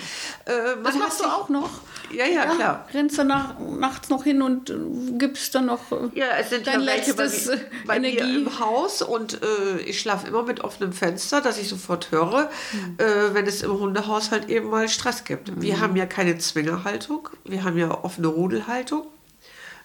Ja. 0.45 0.53
Äh, 0.53 0.75
das 0.83 0.95
machst 0.95 1.21
du 1.21 1.25
auch 1.25 1.47
noch? 1.47 1.69
Ja, 2.11 2.25
ja, 2.25 2.45
ja, 2.45 2.55
klar. 2.55 2.87
Rennst 2.93 3.17
du 3.17 3.23
nach, 3.23 3.57
nachts 3.57 4.09
noch 4.09 4.25
hin 4.25 4.41
und 4.41 4.69
äh, 4.69 4.73
gibst 5.17 5.55
dann 5.55 5.67
noch 5.67 5.91
äh, 5.93 6.19
ja, 6.19 6.25
es 6.39 6.49
sind 6.49 6.67
dein 6.67 6.81
ja 6.81 6.95
letztes 6.95 7.47
bei, 7.47 7.57
bei 7.87 7.95
Energie. 7.97 8.21
mir 8.21 8.39
im 8.39 8.59
Haus 8.59 9.01
und 9.01 9.41
äh, 9.41 9.79
ich 9.85 10.01
schlafe 10.01 10.27
immer 10.27 10.43
mit 10.43 10.61
offenem 10.61 10.91
Fenster, 10.91 11.39
dass 11.39 11.57
ich 11.57 11.69
sofort 11.69 12.11
höre, 12.11 12.49
mhm. 12.73 12.97
äh, 12.97 13.33
wenn 13.33 13.47
es 13.47 13.63
im 13.63 13.71
Hundehaus 13.79 14.29
halt 14.29 14.49
eben 14.49 14.69
mal 14.69 14.89
Stress 14.89 15.23
gibt. 15.23 15.55
Mhm. 15.55 15.61
Wir 15.61 15.79
haben 15.79 15.95
ja 15.95 16.05
keine 16.05 16.37
Zwingerhaltung, 16.37 17.29
wir 17.45 17.63
haben 17.63 17.77
ja 17.77 18.03
offene 18.03 18.27
Rudelhaltung. 18.27 19.07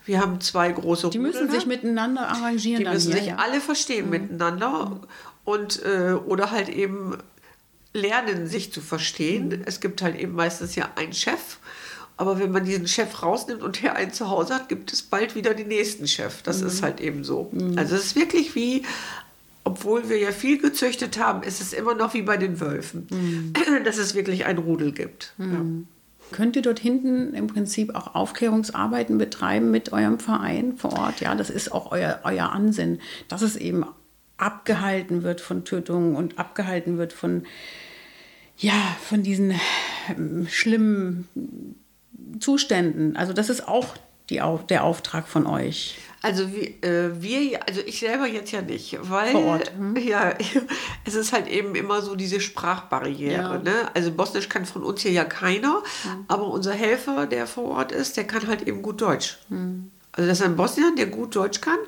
Wir 0.09 0.21
haben 0.21 0.40
zwei 0.40 0.73
große 0.73 1.11
Die 1.11 1.18
müssen 1.18 1.51
sich 1.51 1.66
miteinander 1.66 2.29
arrangieren. 2.29 2.83
Die 2.83 2.90
müssen 2.90 3.12
hier, 3.12 3.21
sich 3.21 3.29
ja. 3.29 3.37
alle 3.37 3.61
verstehen 3.61 4.07
mhm. 4.07 4.11
miteinander 4.11 5.01
und 5.44 5.83
äh, 5.85 6.12
oder 6.12 6.51
halt 6.51 6.71
eben 6.71 7.18
lernen, 7.92 8.47
sich 8.47 8.73
zu 8.73 8.81
verstehen. 8.81 9.49
Mhm. 9.49 9.62
Es 9.66 9.81
gibt 9.81 10.01
halt 10.01 10.18
eben 10.18 10.33
meistens 10.33 10.75
ja 10.77 10.88
einen 10.97 11.12
Chef. 11.12 11.59
Aber 12.16 12.38
wenn 12.38 12.51
man 12.51 12.64
diesen 12.64 12.88
Chef 12.88 13.23
rausnimmt 13.23 13.62
und 13.62 13.83
der 13.83 13.97
einen 13.97 14.12
zu 14.12 14.31
Hause 14.31 14.55
hat, 14.55 14.71
gibt 14.71 14.94
es 14.94 15.03
bald 15.03 15.35
wieder 15.35 15.53
den 15.53 15.68
nächsten 15.68 16.09
Chef. 16.09 16.40
Das 16.42 16.62
mhm. 16.62 16.68
ist 16.68 16.83
halt 16.83 17.01
eben 17.01 17.23
so. 17.23 17.51
Mhm. 17.53 17.79
Also 17.79 17.94
es 17.94 18.07
ist 18.07 18.16
wirklich 18.16 18.55
wie, 18.55 18.85
obwohl 19.64 20.09
wir 20.09 20.18
ja 20.18 20.33
viel 20.33 20.57
gezüchtet 20.57 21.18
haben, 21.18 21.42
ist 21.42 21.61
es 21.61 21.75
immer 21.75 21.94
noch 21.94 22.14
wie 22.14 22.23
bei 22.23 22.38
den 22.38 22.61
Wölfen, 22.61 23.07
mhm. 23.11 23.53
dass 23.85 23.99
es 23.99 24.14
wirklich 24.14 24.47
ein 24.47 24.57
Rudel 24.57 24.92
gibt. 24.92 25.35
Ja. 25.37 25.64
Könnt 26.32 26.56
ihr 26.56 26.62
dort 26.62 26.78
hinten 26.78 27.34
im 27.34 27.46
Prinzip 27.46 27.94
auch 27.94 28.14
Aufklärungsarbeiten 28.14 29.18
betreiben 29.18 29.70
mit 29.70 29.92
eurem 29.92 30.18
Verein 30.18 30.76
vor 30.76 30.92
Ort? 30.98 31.20
Ja, 31.20 31.34
das 31.34 31.50
ist 31.50 31.72
auch 31.72 31.90
euer, 31.92 32.20
euer 32.24 32.52
Ansinn, 32.52 33.00
dass 33.28 33.42
es 33.42 33.56
eben 33.56 33.84
abgehalten 34.36 35.22
wird 35.22 35.40
von 35.40 35.64
Tötungen 35.64 36.16
und 36.16 36.38
abgehalten 36.38 36.98
wird 36.98 37.12
von, 37.12 37.44
ja, 38.56 38.96
von 39.02 39.22
diesen 39.22 39.54
ähm, 40.08 40.46
schlimmen 40.48 41.28
Zuständen. 42.40 43.16
Also 43.16 43.32
das 43.32 43.50
ist 43.50 43.66
auch 43.66 43.96
die, 44.30 44.40
der 44.68 44.84
Auftrag 44.84 45.26
von 45.26 45.46
euch. 45.46 45.98
Also 46.20 46.52
wir, 46.52 46.83
äh, 46.83 47.22
wir, 47.22 47.61
also 47.66 47.81
ich 47.85 48.00
selber 48.00 48.26
jetzt 48.26 48.50
ja 48.50 48.61
nicht, 48.61 48.98
weil 49.02 49.33
Vor 49.33 49.44
Ort. 49.44 49.72
Hm. 49.76 49.96
ja, 49.96 50.35
es 51.04 51.14
ist 51.14 51.33
halt 51.33 51.46
eben 51.46 51.74
immer 51.74 52.02
so 52.02 52.16
diese 52.16 52.40
Sprachbarriere. 52.40 53.33
Ja. 53.33 53.59
Ne? 53.59 53.88
Also 53.94 54.11
Bosnisch 54.11 54.48
kann 54.48 54.66
von 54.66 54.83
uns 54.83 55.02
hier 55.02 55.12
ja 55.12 55.24
keiner, 55.24 55.83
hm. 56.02 56.24
aber 56.26 56.48
unser 56.48 56.72
Helfer, 56.72 57.26
der 57.26 57.46
vor 57.46 57.64
Ort 57.64 57.92
ist, 57.92 58.16
der 58.16 58.24
kann 58.24 58.46
halt 58.48 58.66
eben 58.66 58.83
gut 58.83 59.00
Deutsch. 59.00 59.38
Hm. 59.48 59.90
Also 60.12 60.28
das 60.28 60.40
ist 60.40 60.44
ein 60.44 60.57
Bosnier, 60.57 60.92
der 60.96 61.07
gut 61.07 61.37
Deutsch 61.37 61.61
kann 61.61 61.78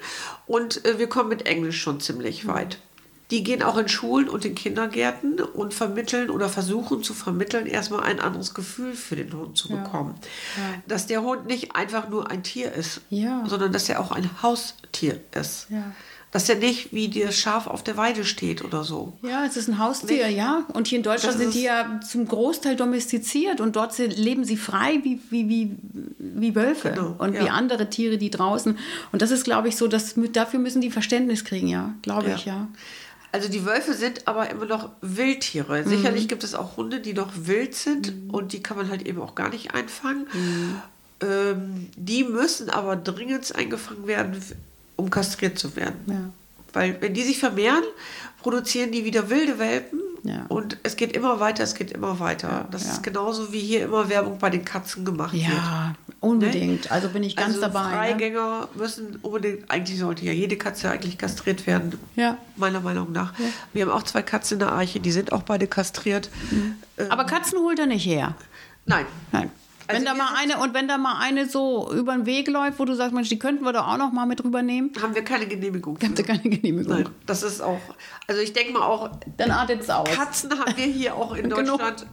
und 0.47 0.85
äh, 0.85 0.99
wir 0.99 1.09
kommen 1.09 1.29
mit 1.29 1.47
Englisch 1.47 1.81
schon 1.81 2.01
ziemlich 2.01 2.43
hm. 2.43 2.51
weit. 2.51 2.79
Die 3.31 3.45
gehen 3.45 3.63
auch 3.63 3.77
in 3.77 3.89
Schulen 3.89 4.29
und 4.29 4.45
in 4.45 4.55
Kindergärten 4.55 5.41
und 5.41 5.73
vermitteln 5.73 6.31
oder 6.31 6.49
versuchen 6.49 7.03
zu 7.03 7.15
vermitteln, 7.15 7.67
erstmal 7.67 8.03
ein 8.03 8.19
anderes 8.19 8.55
Gefühl 8.55 8.95
für 8.95 9.17
den 9.17 9.33
Hund 9.33 9.57
zu 9.57 9.69
bekommen. 9.69 10.15
Ja. 10.57 10.63
Ja. 10.63 10.83
Dass 10.89 11.07
der 11.07 11.23
Hund 11.23 11.47
nicht 11.47 11.77
einfach 11.77 12.09
nur 12.09 12.31
ein 12.31 12.43
Tier 12.43 12.73
ist, 12.73 13.03
ja. 13.11 13.45
sondern 13.47 13.73
dass 13.73 13.89
er 13.89 14.01
auch 14.01 14.11
ein 14.11 14.43
Haustier 14.43 15.21
ist. 15.33 15.69
Dass 16.33 16.49
er 16.49 16.57
nicht 16.57 16.93
wie 16.93 17.09
das 17.09 17.37
Schaf 17.37 17.67
auf 17.67 17.83
der 17.83 17.97
Weide 17.97 18.25
steht 18.25 18.65
oder 18.65 18.85
so. 18.85 19.15
Ja, 19.23 19.45
es 19.45 19.57
ist 19.57 19.67
ein 19.67 19.79
Haustier, 19.79 20.29
nicht? 20.29 20.37
ja. 20.37 20.65
Und 20.73 20.87
hier 20.87 20.99
in 20.99 21.03
Deutschland 21.03 21.35
das 21.35 21.43
sind 21.43 21.55
die 21.55 21.63
ja 21.63 22.01
zum 22.09 22.29
Großteil 22.29 22.77
domestiziert 22.77 23.61
und 23.61 23.75
dort 23.75 23.99
leben 23.99 24.45
sie 24.45 24.57
frei 24.57 25.01
wie, 25.03 25.21
wie, 25.31 25.49
wie, 25.49 25.77
wie 26.19 26.55
Wölfe 26.55 26.91
genau, 26.91 27.17
und 27.19 27.35
wie 27.35 27.49
andere 27.49 27.91
Tiere, 27.91 28.17
die 28.17 28.31
draußen. 28.31 28.79
Und 29.11 29.23
das 29.23 29.33
ist, 29.33 29.43
glaube 29.43 29.69
ich, 29.69 29.77
so, 29.77 29.89
dass 29.89 30.15
dafür 30.33 30.61
müssen 30.61 30.81
die 30.81 30.93
Verständnis 30.93 31.45
kriegen, 31.45 31.67
ja, 31.67 31.95
glaube 32.03 32.33
ich, 32.37 32.45
ja. 32.45 32.69
Also 33.33 33.49
die 33.49 33.65
Wölfe 33.65 33.95
sind 33.95 34.27
aber 34.27 34.51
immer 34.51 34.67
noch 34.67 34.91
Wildtiere. 35.01 35.83
Mhm. 35.83 35.89
Sicherlich 35.89 36.29
gibt 36.29 36.45
es 36.45 36.55
auch 36.55 36.77
Hunde, 36.77 37.01
die 37.01 37.13
noch 37.13 37.31
wild 37.35 37.75
sind 37.75 38.25
mhm. 38.25 38.31
und 38.31 38.53
die 38.53 38.63
kann 38.63 38.77
man 38.77 38.89
halt 38.89 39.07
eben 39.07 39.21
auch 39.21 39.35
gar 39.35 39.51
nicht 39.51 39.75
einfangen. 39.75 40.27
Mhm. 40.33 40.83
Ähm, 41.23 41.91
die 41.97 42.25
müssen 42.25 42.71
aber 42.71 42.97
dringend 42.97 43.55
eingefangen 43.55 44.07
werden, 44.07 44.43
um 44.97 45.11
kastriert 45.11 45.59
zu 45.59 45.77
werden. 45.77 46.01
Ja. 46.07 46.31
Weil 46.73 47.01
wenn 47.01 47.15
die 47.15 47.23
sich 47.23 47.39
vermehren, 47.39 47.85
produzieren 48.43 48.91
die 48.91 49.05
wieder 49.05 49.31
wilde 49.31 49.59
Welpen 49.59 50.01
ja. 50.23 50.45
Und 50.49 50.77
es 50.83 50.97
geht 50.97 51.13
immer 51.13 51.41
weiter, 51.41 51.63
es 51.63 51.75
geht 51.75 51.93
immer 51.93 52.21
weiter. 52.21 52.49
Ja, 52.49 52.69
das 52.71 52.85
ja. 52.85 52.93
ist 52.93 53.03
genauso 53.03 53.53
wie 53.53 53.61
hier 53.61 53.85
immer 53.85 54.09
Werbung 54.09 54.39
bei 54.39 54.51
den 54.51 54.65
Katzen 54.65 55.05
gemacht 55.05 55.33
wird. 55.33 55.45
Ja, 56.23 56.29
unbedingt. 56.29 56.85
Ne? 56.85 56.91
Also 56.91 57.09
bin 57.09 57.23
ich 57.23 57.37
ganz 57.37 57.55
also 57.55 57.61
dabei. 57.63 57.91
Ne? 57.91 57.97
Freigänger 57.97 58.61
ne? 58.61 58.69
müssen 58.75 59.19
unbedingt, 59.23 59.71
eigentlich 59.71 59.99
sollte 59.99 60.25
ja 60.25 60.33
jede 60.33 60.57
Katze 60.57 60.91
eigentlich 60.91 61.19
kastriert 61.19 61.67
werden. 61.67 61.99
Ja. 62.17 62.39
Meiner 62.57 62.81
Meinung 62.81 63.13
nach. 63.13 63.33
Wir 63.73 63.87
haben 63.87 63.93
auch 63.93 64.03
zwei 64.03 64.23
Katzen 64.23 64.57
in 64.57 64.59
der 64.61 64.73
Arche, 64.73 65.01
die 65.01 65.13
sind 65.13 65.33
auch 65.33 65.43
beide 65.43 65.67
kastriert. 65.67 66.31
Mhm. 66.51 66.77
Ähm, 66.99 67.11
Aber 67.11 67.25
Katzen 67.25 67.59
holt 67.59 67.79
er 67.79 67.87
nicht 67.87 68.07
her. 68.07 68.35
Nein. 68.87 69.07
Nein. 69.33 69.51
Also 69.91 69.99
wenn 69.99 70.05
da 70.05 70.15
mal 70.15 70.35
eine 70.37 70.59
und 70.59 70.75
wenn 70.75 70.89
da 70.89 70.99
mal 70.99 71.19
eine 71.21 71.49
so 71.49 71.93
über 71.93 72.13
den 72.13 72.27
Weg 72.27 72.49
läuft, 72.49 72.79
wo 72.79 72.85
du 72.85 72.95
sagst, 72.95 73.15
Mensch, 73.15 73.29
die 73.29 73.39
könnten 73.39 73.65
wir 73.65 73.73
doch 73.73 73.87
auch 73.87 73.97
noch 73.97 74.13
mal 74.13 74.27
mit 74.27 74.43
rübernehmen. 74.43 74.93
Haben 75.01 75.15
wir 75.15 75.23
keine 75.23 75.47
Genehmigung. 75.47 75.99
Habt 76.03 76.19
ihr 76.19 76.25
keine 76.25 76.43
Genehmigung? 76.43 76.93
Nein, 76.93 77.09
das 77.27 77.43
ist 77.43 77.61
auch. 77.61 77.81
Also 78.27 78.41
ich 78.41 78.53
denke 78.53 78.73
mal 78.73 78.83
auch. 78.83 79.11
Dann 79.37 79.51
artet 79.51 79.83
es 79.83 79.91
aus. 79.91 80.09
Katzen 80.11 80.51
haben 80.59 80.77
wir 80.77 80.87
hier 80.87 81.15
auch 81.15 81.35
in 81.35 81.51
Deutschland 81.51 82.07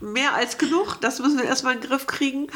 mehr 0.00 0.34
als 0.34 0.58
genug. 0.58 1.00
Das 1.00 1.18
müssen 1.18 1.38
wir 1.38 1.44
erstmal 1.44 1.74
in 1.74 1.80
den 1.80 1.90
Griff 1.90 2.06
kriegen. 2.06 2.46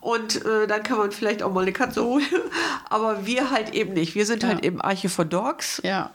Und 0.00 0.44
äh, 0.44 0.66
dann 0.66 0.82
kann 0.82 0.98
man 0.98 1.12
vielleicht 1.12 1.42
auch 1.42 1.52
mal 1.52 1.62
eine 1.62 1.72
Katze 1.72 2.04
holen. 2.04 2.24
Aber 2.88 3.26
wir 3.26 3.50
halt 3.50 3.74
eben 3.74 3.92
nicht. 3.92 4.14
Wir 4.14 4.26
sind 4.26 4.42
ja. 4.42 4.50
halt 4.50 4.64
eben 4.64 4.80
Arche 4.80 5.08
for 5.08 5.24
Dogs. 5.24 5.80
Ja. 5.84 6.10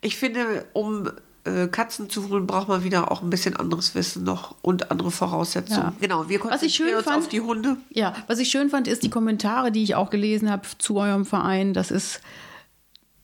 Ich 0.00 0.16
finde, 0.16 0.66
um 0.72 1.10
äh, 1.46 1.68
Katzen 1.68 2.10
zu 2.10 2.28
holen, 2.28 2.46
braucht 2.46 2.68
man 2.68 2.84
wieder 2.84 3.10
auch 3.10 3.22
ein 3.22 3.30
bisschen 3.30 3.56
anderes 3.56 3.94
Wissen 3.94 4.24
noch 4.24 4.56
und 4.62 4.90
andere 4.90 5.10
Voraussetzungen. 5.10 5.80
Ja. 5.80 5.92
Genau, 6.00 6.28
wir 6.28 6.38
konzentrieren 6.38 6.96
uns 6.96 7.04
fand, 7.04 7.18
auf 7.18 7.28
die 7.28 7.40
Hunde. 7.40 7.76
Ja, 7.90 8.14
was 8.26 8.38
ich 8.38 8.48
schön 8.48 8.68
fand, 8.68 8.88
ist 8.88 9.02
die 9.02 9.10
Kommentare, 9.10 9.70
die 9.72 9.82
ich 9.82 9.94
auch 9.94 10.10
gelesen 10.10 10.50
habe 10.50 10.66
zu 10.78 10.96
eurem 10.98 11.24
Verein. 11.24 11.72
Das 11.72 11.90
ist, 11.90 12.20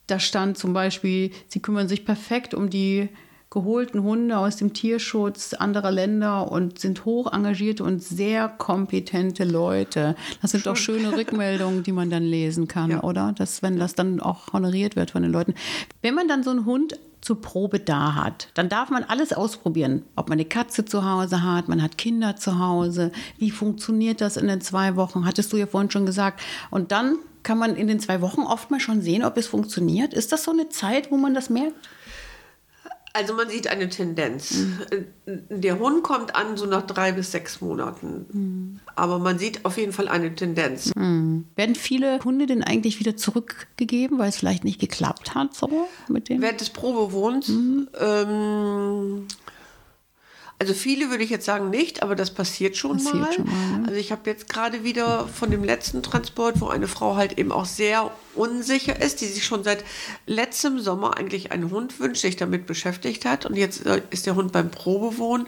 da 0.07 0.19
stand 0.19 0.57
zum 0.57 0.73
Beispiel, 0.73 1.33
sie 1.49 1.61
kümmern 1.61 1.89
sich 1.89 2.05
perfekt 2.05 2.55
um 2.55 2.71
die 2.71 3.09
geholten 3.53 4.03
Hunde 4.03 4.39
aus 4.39 4.57
dem 4.57 4.73
Tierschutz 4.73 5.53
anderer 5.53 5.91
Länder 5.91 6.51
und 6.51 6.79
sind 6.79 7.05
hoch 7.05 7.31
engagierte 7.31 7.85
und 7.85 8.03
sehr 8.03 8.49
kompetente 8.49 9.45
Leute. 9.45 10.17
Das 10.41 10.53
sind 10.53 10.63
Schön. 10.63 10.73
doch 10.73 10.77
schöne 10.77 11.17
Rückmeldungen, 11.17 11.83
die 11.83 11.93
man 11.93 12.09
dann 12.09 12.23
lesen 12.23 12.67
kann, 12.67 12.91
ja. 12.91 13.03
oder? 13.03 13.35
Dass, 13.37 13.63
wenn 13.63 13.79
das 13.79 13.95
dann 13.95 14.21
auch 14.21 14.55
honoriert 14.55 14.97
wird 14.97 15.11
von 15.11 15.23
den 15.23 15.31
Leuten. 15.31 15.55
Wenn 16.01 16.15
man 16.15 16.29
dann 16.29 16.43
so 16.43 16.51
einen 16.51 16.65
Hund 16.65 16.99
zur 17.23 17.41
Probe 17.41 17.81
da 17.81 18.17
hat. 18.17 18.49
Dann 18.55 18.69
darf 18.69 18.91
man 18.91 19.05
alles 19.05 19.33
ausprobieren. 19.33 20.03
Ob 20.17 20.29
man 20.29 20.37
eine 20.37 20.45
Katze 20.45 20.85
zu 20.85 21.05
Hause 21.05 21.43
hat, 21.43 21.69
man 21.69 21.83
hat 21.83 21.97
Kinder 21.97 22.37
zu 22.37 22.59
Hause. 22.59 23.13
Wie 23.39 23.51
funktioniert 23.51 24.21
das 24.21 24.37
in 24.37 24.49
den 24.49 24.61
zwei 24.61 24.97
Wochen? 24.97 25.25
Hattest 25.25 25.53
du 25.53 25.57
ja 25.57 25.67
vorhin 25.67 25.91
schon 25.91 26.05
gesagt. 26.05 26.43
Und 26.71 26.93
dann 26.93 27.17
kann 27.45 27.59
man 27.59 27.77
in 27.77 27.87
den 27.87 28.01
zwei 28.01 28.21
Wochen 28.21 28.43
oft 28.43 28.71
mal 28.71 28.81
schon 28.81 29.01
sehen, 29.01 29.25
ob 29.25 29.37
es 29.37 29.47
funktioniert. 29.47 30.13
Ist 30.13 30.33
das 30.33 30.45
so 30.45 30.51
eine 30.51 30.69
Zeit, 30.69 31.11
wo 31.11 31.17
man 31.17 31.33
das 31.33 31.49
merkt? 31.49 31.77
Also 33.14 33.35
man 33.35 33.48
sieht 33.48 33.68
eine 33.68 33.88
Tendenz. 33.88 34.53
Mhm. 34.53 34.79
Der 35.51 35.79
Hund 35.79 36.03
kommt 36.03 36.35
an 36.35 36.57
so 36.57 36.64
nach 36.66 36.83
drei 36.83 37.12
bis 37.12 37.31
sechs 37.33 37.61
Monaten. 37.61 38.27
Mhm. 38.33 38.81
Aber 38.96 39.18
man 39.18 39.38
sieht 39.38 39.64
auf 39.64 39.77
jeden 39.77 39.92
Fall 39.92 40.09
eine 40.09 40.35
Tendenz. 40.35 40.94
Mhm. 40.94 41.44
Werden 41.55 41.75
viele 41.75 42.20
Hunde 42.25 42.46
denn 42.46 42.64
eigentlich 42.64 43.01
wieder 43.01 43.16
zurückgegeben, 43.16 44.18
weil 44.18 44.31
es 44.31 44.37
vielleicht 44.37 44.64
nicht 44.64 44.81
geklappt 44.81 45.35
hat 45.35 45.55
so 45.55 45.87
mit 46.09 46.29
denen? 46.29 46.40
Während 46.40 46.61
des 46.61 46.70
Probewohns 46.70 47.48
mhm. 47.48 47.88
ähm, 48.01 49.27
also 50.62 50.75
viele 50.75 51.11
würde 51.11 51.25
ich 51.25 51.31
jetzt 51.31 51.44
sagen 51.44 51.70
nicht, 51.70 52.05
aber 52.05 52.14
das 52.14 52.31
passiert 52.31 52.77
schon 52.77 52.98
passiert 52.98 53.14
mal. 53.16 53.33
Schon 53.33 53.46
mal 53.46 53.79
ne? 53.79 53.85
Also 53.88 53.98
ich 53.98 54.12
habe 54.12 54.31
jetzt 54.31 54.48
gerade 54.48 54.85
wieder 54.85 55.27
von 55.27 55.51
dem 55.51 55.64
letzten 55.64 56.05
Transport, 56.05 56.61
wo 56.61 56.68
eine 56.68 56.87
Frau 56.87 57.16
halt 57.16 57.37
eben 57.37 57.51
auch 57.51 57.64
sehr 57.64 58.12
unsicher 58.35 59.01
ist, 59.01 59.21
die 59.21 59.27
sich 59.27 59.45
schon 59.45 59.64
seit 59.64 59.85
letztem 60.27 60.81
Sommer 60.81 61.16
eigentlich 61.16 61.53
einen 61.53 61.71
Hund 61.71 62.01
wünscht, 62.01 62.23
sich 62.23 62.37
damit 62.37 62.66
beschäftigt 62.66 63.25
hat 63.25 63.47
und 63.47 63.57
jetzt 63.57 63.87
äh, 63.87 64.03
ist 64.11 64.27
der 64.27 64.35
Hund 64.35 64.53
beim 64.53 64.71
Probewohnen 64.71 65.47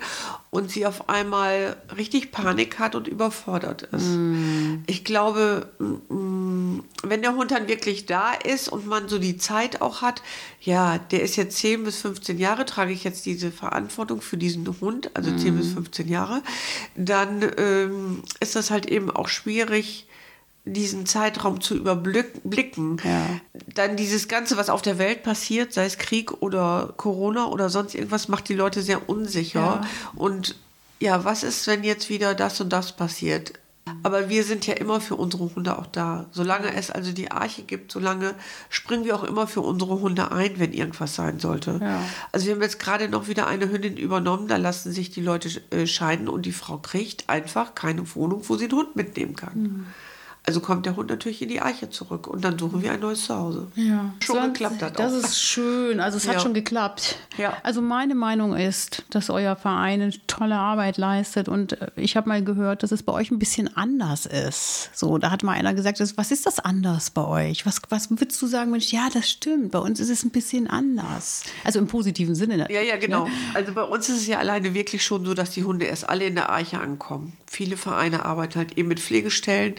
und 0.51 0.71
sie 0.71 0.87
auf 0.87 1.09
einmal 1.09 1.77
richtig 1.97 2.31
Panik 2.31 2.79
hat 2.79 2.95
und 2.95 3.09
überfordert 3.09 3.83
ist. 3.83 4.07
Mm. 4.07 4.85
Ich 4.87 5.05
glaube, 5.05 5.69
mm, 5.81 6.81
wenn 7.03 7.23
der 7.23 7.35
Hund 7.35 7.51
dann 7.51 7.67
wirklich 7.67 8.07
da 8.07 8.33
ist 8.33 8.69
und 8.69 8.87
man 8.87 9.09
so 9.09 9.19
die 9.19 9.37
Zeit 9.37 9.81
auch 9.81 10.03
hat, 10.03 10.23
ja, 10.61 10.99
der 10.99 11.23
ist 11.23 11.37
jetzt 11.37 11.57
10 11.59 11.85
bis 11.85 11.97
15 12.03 12.39
Jahre, 12.39 12.65
trage 12.67 12.93
ich 12.93 13.03
jetzt 13.03 13.27
diese 13.27 13.51
Verantwortung 13.51 14.21
für 14.21 14.37
diesen 14.37 14.65
Hund, 14.81 15.11
also 15.15 15.31
mm. 15.31 15.39
10 15.39 15.57
bis 15.57 15.73
15 15.73 16.09
Jahre, 16.09 16.43
dann 16.95 17.45
ähm, 17.57 18.23
ist 18.41 18.55
das 18.55 18.71
halt 18.71 18.87
eben 18.87 19.11
auch 19.11 19.29
schwierig, 19.29 20.07
diesen 20.65 21.07
Zeitraum 21.07 21.61
zu 21.61 21.75
überblicken. 21.75 23.01
Ja. 23.05 23.27
Dann 23.75 23.97
dieses 23.97 24.29
Ganze, 24.29 24.57
was 24.57 24.71
auf 24.71 24.83
der 24.83 24.99
Welt 24.99 25.23
passiert, 25.23 25.73
sei 25.73 25.85
es 25.85 25.99
Krieg 25.99 26.43
oder 26.43 26.95
Corona 26.97 27.47
oder 27.47 27.69
sonst 27.69 27.95
irgendwas, 27.95 28.29
macht 28.29 28.49
die 28.49 28.55
Leute 28.55 28.83
sehr 28.83 29.09
unsicher. 29.09 29.61
Ja. 29.61 29.89
Und 30.15 30.57
ja, 31.01 31.25
was 31.25 31.43
ist, 31.43 31.67
wenn 31.67 31.85
jetzt 31.85 32.09
wieder 32.09 32.35
das 32.35 32.61
und 32.61 32.73
das 32.73 32.93
passiert? 32.93 33.53
Aber 34.03 34.31
wir 34.31 34.45
sind 34.45 34.67
ja 34.67 34.75
immer 34.75 34.99
für 35.01 35.17
unsere 35.17 35.55
Hunde 35.55 35.79
auch 35.79 35.87
da. 35.87 36.25
Solange 36.31 36.75
es 36.75 36.91
also 36.91 37.13
die 37.13 37.31
Arche 37.31 37.63
gibt, 37.63 37.93
solange 37.93 38.35
springen 38.71 39.05
wir 39.05 39.15
auch 39.15 39.25
immer 39.25 39.47
für 39.47 39.61
unsere 39.61 40.01
Hunde 40.01 40.33
ein, 40.33 40.59
wenn 40.59 40.73
irgendwas 40.73 41.15
sein 41.15 41.39
sollte. 41.39 41.79
Ja. 41.83 42.01
Also 42.33 42.47
wir 42.47 42.55
haben 42.55 42.63
jetzt 42.63 42.79
gerade 42.79 43.11
noch 43.11 43.29
wieder 43.29 43.47
eine 43.47 43.71
Hündin 43.71 43.99
übernommen, 43.99 44.49
da 44.49 44.57
lassen 44.57 44.93
sich 44.93 45.11
die 45.11 45.21
Leute 45.21 45.51
äh, 45.71 45.87
scheiden 45.87 46.29
und 46.29 46.47
die 46.47 46.53
Frau 46.53 46.79
kriegt 46.79 47.29
einfach 47.29 47.75
keine 47.75 48.15
Wohnung, 48.15 48.43
wo 48.49 48.57
sie 48.57 48.69
den 48.69 48.79
Hund 48.79 48.97
mitnehmen 48.97 49.37
kann. 49.37 49.63
Mhm. 49.63 49.87
Also 50.47 50.61
kommt 50.61 50.85
der 50.85 50.95
Hund 50.95 51.09
natürlich 51.09 51.41
in 51.41 51.49
die 51.49 51.63
Eiche 51.63 51.89
zurück 51.89 52.27
und 52.27 52.45
dann 52.45 52.59
suchen 52.59 52.83
wir 52.83 52.93
ein 52.93 53.01
neues 53.01 53.25
Zuhause. 53.25 53.69
Ja. 53.77 54.13
Schon 54.21 54.37
so, 54.37 54.43
geklappt 54.43 54.83
hat 54.83 54.99
Das 54.99 55.15
auch. 55.15 55.19
ist 55.19 55.41
schön. 55.41 56.01
Also 56.01 56.19
es 56.19 56.25
ja. 56.27 56.35
hat 56.35 56.43
schon 56.43 56.53
geklappt. 56.53 57.17
Ja. 57.39 57.57
Also 57.63 57.81
meine 57.81 58.15
Meinung 58.15 58.55
ist, 58.55 59.05
dass 59.09 59.31
euer 59.31 59.57
Verein 59.57 60.03
eine 60.03 60.13
tolle 60.27 60.57
Arbeit 60.57 60.99
leistet 60.99 61.49
und 61.49 61.81
äh, 61.81 61.91
ich 61.97 62.19
habe 62.19 62.29
mal 62.29 62.45
gehört, 62.45 62.83
dass 62.83 62.93
es 62.93 63.03
bei 63.03 63.13
euch 63.15 63.31
ein 63.31 63.39
bisschen 63.39 63.75
anders 63.75 64.27
ist. 64.27 64.91
So, 64.93 65.17
da 65.17 65.31
hat 65.31 65.43
mal 65.45 65.53
einer 65.53 65.73
gesagt, 65.73 65.99
was 66.17 66.31
ist 66.31 66.45
das 66.45 66.59
anders 66.59 67.11
bei 67.11 67.25
euch? 67.25 67.65
Was, 67.65 67.81
was 67.89 68.11
würdest 68.11 68.41
du 68.43 68.47
sagen, 68.47 68.71
Mensch, 68.71 68.93
ja, 68.93 69.09
das 69.11 69.31
stimmt. 69.31 69.71
Bei 69.71 69.79
uns 69.79 69.99
ist 69.99 70.11
es 70.11 70.25
ein 70.25 70.31
bisschen 70.31 70.69
anders. 70.69 71.45
Also 71.65 71.79
im 71.79 71.87
positiven 71.87 72.35
Sinne. 72.35 72.67
Ja, 72.71 72.83
ja, 72.83 72.99
genau. 72.99 73.25
Ne? 73.25 73.31
Also 73.55 73.73
bei 73.73 73.83
uns 73.83 74.11
ist 74.11 74.19
es 74.19 74.27
ja 74.27 74.41
alleine 74.41 74.75
wirklich 74.75 75.03
schon 75.03 75.25
so, 75.25 75.33
dass 75.33 75.53
die 75.53 75.65
Hunde 75.65 75.87
erst 75.87 76.07
alle 76.07 76.27
in 76.27 76.35
der 76.35 76.53
Eiche 76.53 76.81
ankommen. 76.81 77.33
Viele 77.55 77.77
Vereine 77.77 78.25
arbeiten 78.25 78.57
halt 78.57 78.77
eben 78.77 78.89
mit 78.89 78.99
Pflegestellen 78.99 79.77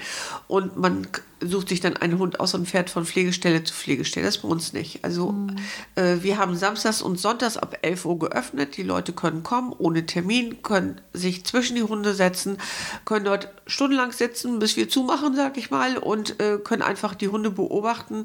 und 0.47 0.77
man 0.77 1.05
sucht 1.41 1.67
sich 1.67 1.81
dann 1.81 1.97
einen 1.97 2.19
Hund 2.19 2.39
aus 2.39 2.53
und 2.53 2.69
fährt 2.69 2.89
von 2.89 3.05
Pflegestelle 3.05 3.65
zu 3.65 3.73
Pflegestelle. 3.73 4.25
Das 4.25 4.37
ist 4.37 4.43
bei 4.43 4.47
uns 4.47 4.71
nicht. 4.71 5.03
Also 5.03 5.33
mhm. 5.33 5.57
äh, 5.95 6.15
wir 6.21 6.37
haben 6.37 6.55
samstags 6.55 7.01
und 7.01 7.19
sonntags 7.19 7.57
ab 7.57 7.77
11 7.81 8.05
Uhr 8.05 8.17
geöffnet. 8.17 8.77
Die 8.77 8.83
Leute 8.83 9.11
können 9.11 9.43
kommen 9.43 9.73
ohne 9.77 10.05
Termin, 10.05 10.63
können 10.63 11.01
sich 11.11 11.43
zwischen 11.43 11.75
die 11.75 11.83
Hunde 11.83 12.13
setzen, 12.13 12.59
können 13.03 13.25
dort 13.25 13.49
stundenlang 13.67 14.13
sitzen, 14.13 14.59
bis 14.59 14.77
wir 14.77 14.87
zumachen, 14.87 15.35
sag 15.35 15.57
ich 15.57 15.69
mal, 15.69 15.97
und 15.97 16.39
äh, 16.39 16.57
können 16.57 16.81
einfach 16.81 17.13
die 17.13 17.27
Hunde 17.27 17.51
beobachten 17.51 18.23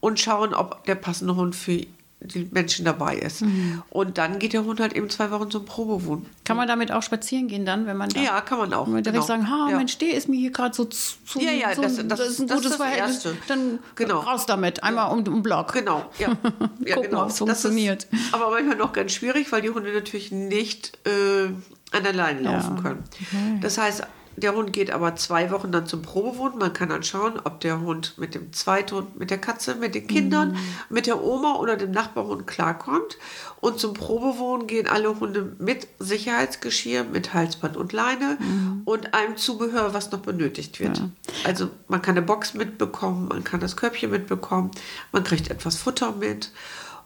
und 0.00 0.18
schauen, 0.18 0.54
ob 0.54 0.84
der 0.86 0.96
passende 0.96 1.36
Hund 1.36 1.54
für 1.54 1.86
die 2.20 2.48
Menschen 2.50 2.84
dabei 2.84 3.16
ist. 3.16 3.42
Mhm. 3.42 3.82
Und 3.90 4.18
dann 4.18 4.38
geht 4.38 4.52
der 4.52 4.64
Hund 4.64 4.80
halt 4.80 4.92
eben 4.92 5.08
zwei 5.08 5.30
Wochen 5.30 5.50
zum 5.50 5.64
Probewohnen. 5.64 6.26
Kann 6.44 6.56
man 6.56 6.66
damit 6.66 6.90
auch 6.90 7.02
spazieren 7.02 7.46
gehen 7.46 7.64
dann, 7.64 7.86
wenn 7.86 7.96
man 7.96 8.08
da 8.08 8.20
Ja, 8.20 8.40
kann 8.40 8.58
man 8.58 8.74
auch. 8.74 8.86
Wenn 8.86 8.94
man 8.94 9.02
direkt 9.04 9.24
genau. 9.24 9.26
sagen, 9.26 9.48
ha, 9.48 9.70
ja. 9.70 9.76
Mensch, 9.76 9.98
der 9.98 10.14
ist 10.14 10.28
mir 10.28 10.38
hier 10.38 10.50
gerade 10.50 10.74
so 10.74 10.84
zu 10.84 11.16
Ja, 11.38 11.52
ja, 11.52 11.74
so, 11.74 11.82
das, 11.82 11.96
das, 11.96 12.06
das, 12.08 12.20
ist 12.20 12.40
ein 12.40 12.48
das 12.48 12.56
gutes 12.56 12.72
ist 12.72 12.80
das 12.80 12.86
Verhältnis. 12.88 13.24
Erste. 13.24 13.36
Dann 13.46 13.78
genau. 13.94 14.18
raus 14.20 14.46
damit, 14.46 14.82
einmal 14.82 15.06
ja. 15.06 15.12
um 15.12 15.22
den 15.22 15.42
Block. 15.42 15.72
Genau, 15.72 16.10
ja. 16.18 16.28
ja 16.84 16.94
Guck 16.96 17.04
genau. 17.04 17.22
ob 17.22 17.30
es 17.30 17.38
funktioniert. 17.38 18.04
Ist 18.04 18.34
aber 18.34 18.50
manchmal 18.50 18.76
noch 18.76 18.92
ganz 18.92 19.12
schwierig, 19.12 19.52
weil 19.52 19.62
die 19.62 19.70
Hunde 19.70 19.92
natürlich 19.92 20.32
nicht 20.32 20.98
äh, 21.06 21.50
an 21.92 22.02
der 22.02 22.12
Leine 22.12 22.40
laufen 22.40 22.82
können. 22.82 23.04
Okay. 23.12 23.58
Das 23.60 23.78
heißt, 23.78 24.02
der 24.40 24.54
Hund 24.54 24.72
geht 24.72 24.90
aber 24.90 25.16
zwei 25.16 25.50
Wochen 25.50 25.72
dann 25.72 25.86
zum 25.86 26.02
Probewohnen. 26.02 26.58
Man 26.58 26.72
kann 26.72 26.88
dann 26.88 27.02
schauen, 27.02 27.40
ob 27.44 27.60
der 27.60 27.80
Hund 27.80 28.14
mit 28.18 28.34
dem 28.34 28.52
Zweithund, 28.52 29.18
mit 29.18 29.30
der 29.30 29.38
Katze, 29.38 29.74
mit 29.74 29.94
den 29.94 30.06
Kindern, 30.06 30.52
mhm. 30.52 30.58
mit 30.90 31.06
der 31.06 31.22
Oma 31.22 31.56
oder 31.56 31.76
dem 31.76 31.90
Nachbarhund 31.90 32.46
klarkommt. 32.46 33.18
Und 33.60 33.78
zum 33.80 33.94
Probewohnen 33.94 34.66
gehen 34.66 34.86
alle 34.86 35.18
Hunde 35.18 35.56
mit 35.58 35.88
Sicherheitsgeschirr, 35.98 37.04
mit 37.04 37.34
Halsband 37.34 37.76
und 37.76 37.92
Leine 37.92 38.38
mhm. 38.40 38.82
und 38.84 39.14
einem 39.14 39.36
Zubehör, 39.36 39.94
was 39.94 40.10
noch 40.12 40.20
benötigt 40.20 40.80
wird. 40.80 40.98
Ja. 40.98 41.10
Also 41.44 41.70
man 41.88 42.02
kann 42.02 42.16
eine 42.16 42.26
Box 42.26 42.54
mitbekommen, 42.54 43.28
man 43.28 43.44
kann 43.44 43.60
das 43.60 43.76
Körbchen 43.76 44.10
mitbekommen, 44.10 44.70
man 45.12 45.24
kriegt 45.24 45.50
etwas 45.50 45.76
Futter 45.76 46.12
mit. 46.12 46.52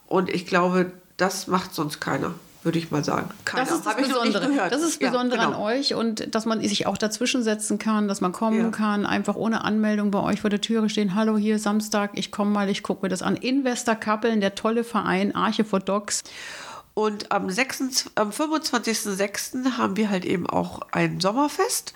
Und 0.07 0.29
ich 0.29 0.47
glaube, 0.47 0.93
das 1.17 1.47
macht 1.47 1.75
sonst 1.75 2.01
keiner 2.01 2.35
würde 2.65 2.79
ich 2.79 2.91
mal 2.91 3.05
sagen. 3.05 3.31
Keiner. 3.45 3.65
Das 3.65 3.75
ist 3.75 3.87
das 3.87 3.97
Besondere. 3.97 4.69
Das 4.71 4.83
ist 4.83 4.99
Besondere 4.99 5.41
ja, 5.41 5.47
genau. 5.47 5.59
an 5.59 5.63
euch 5.63 5.95
und 5.95 6.35
dass 6.35 6.47
man 6.47 6.61
sich 6.61 6.87
auch 6.87 6.97
dazwischen 6.97 7.43
setzen 7.43 7.79
kann, 7.79 8.09
dass 8.09 8.21
man 8.21 8.33
kommen 8.33 8.61
ja. 8.61 8.71
kann, 8.71 9.07
einfach 9.07 9.35
ohne 9.35 9.65
Anmeldung 9.65 10.11
bei 10.11 10.21
euch 10.21 10.41
vor 10.41 10.51
der 10.51 10.61
Türe 10.61 10.89
stehen. 10.89 11.15
Hallo, 11.15 11.37
hier 11.37 11.59
Samstag, 11.59 12.13
ich 12.15 12.31
komme 12.31 12.51
mal, 12.51 12.69
ich 12.69 12.83
gucke 12.83 13.05
mir 13.05 13.09
das 13.09 13.23
an. 13.23 13.37
Investor 13.37 13.95
Kappeln, 13.95 14.41
der 14.41 14.55
tolle 14.55 14.85
Verein 14.85 15.35
Arche 15.35 15.65
for 15.65 15.81
Dogs. 15.81 16.23
Und 16.95 17.33
am, 17.33 17.47
am 17.47 18.31
25.06. 18.31 19.79
haben 19.79 19.97
wir 19.97 20.11
halt 20.11 20.25
eben 20.25 20.47
auch 20.47 20.81
ein 20.93 21.21
Sommerfest. 21.21 21.95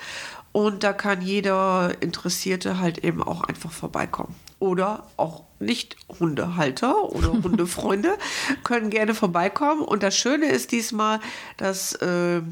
Und 0.53 0.85
da 0.85 0.95
kann 0.95 1.21
jeder 1.21 1.93
Interessierte 2.01 2.81
halt 2.81 2.99
eben 2.99 3.23
auch 3.23 3.45
einfach 3.45 3.71
vorbeikommen. 3.71 4.35
Oder 4.59 5.07
auch 5.19 5.46
nicht-Hundehalter 5.59 7.11
oder 7.13 7.33
Hundefreunde 7.43 8.17
können 8.65 8.91
gerne 8.91 9.15
vorbeikommen. 9.15 9.83
Und 9.83 10.03
das 10.03 10.17
Schöne 10.17 10.47
ist 10.47 10.73
diesmal, 10.73 11.21
dass 11.57 11.95
äh, 11.95 12.43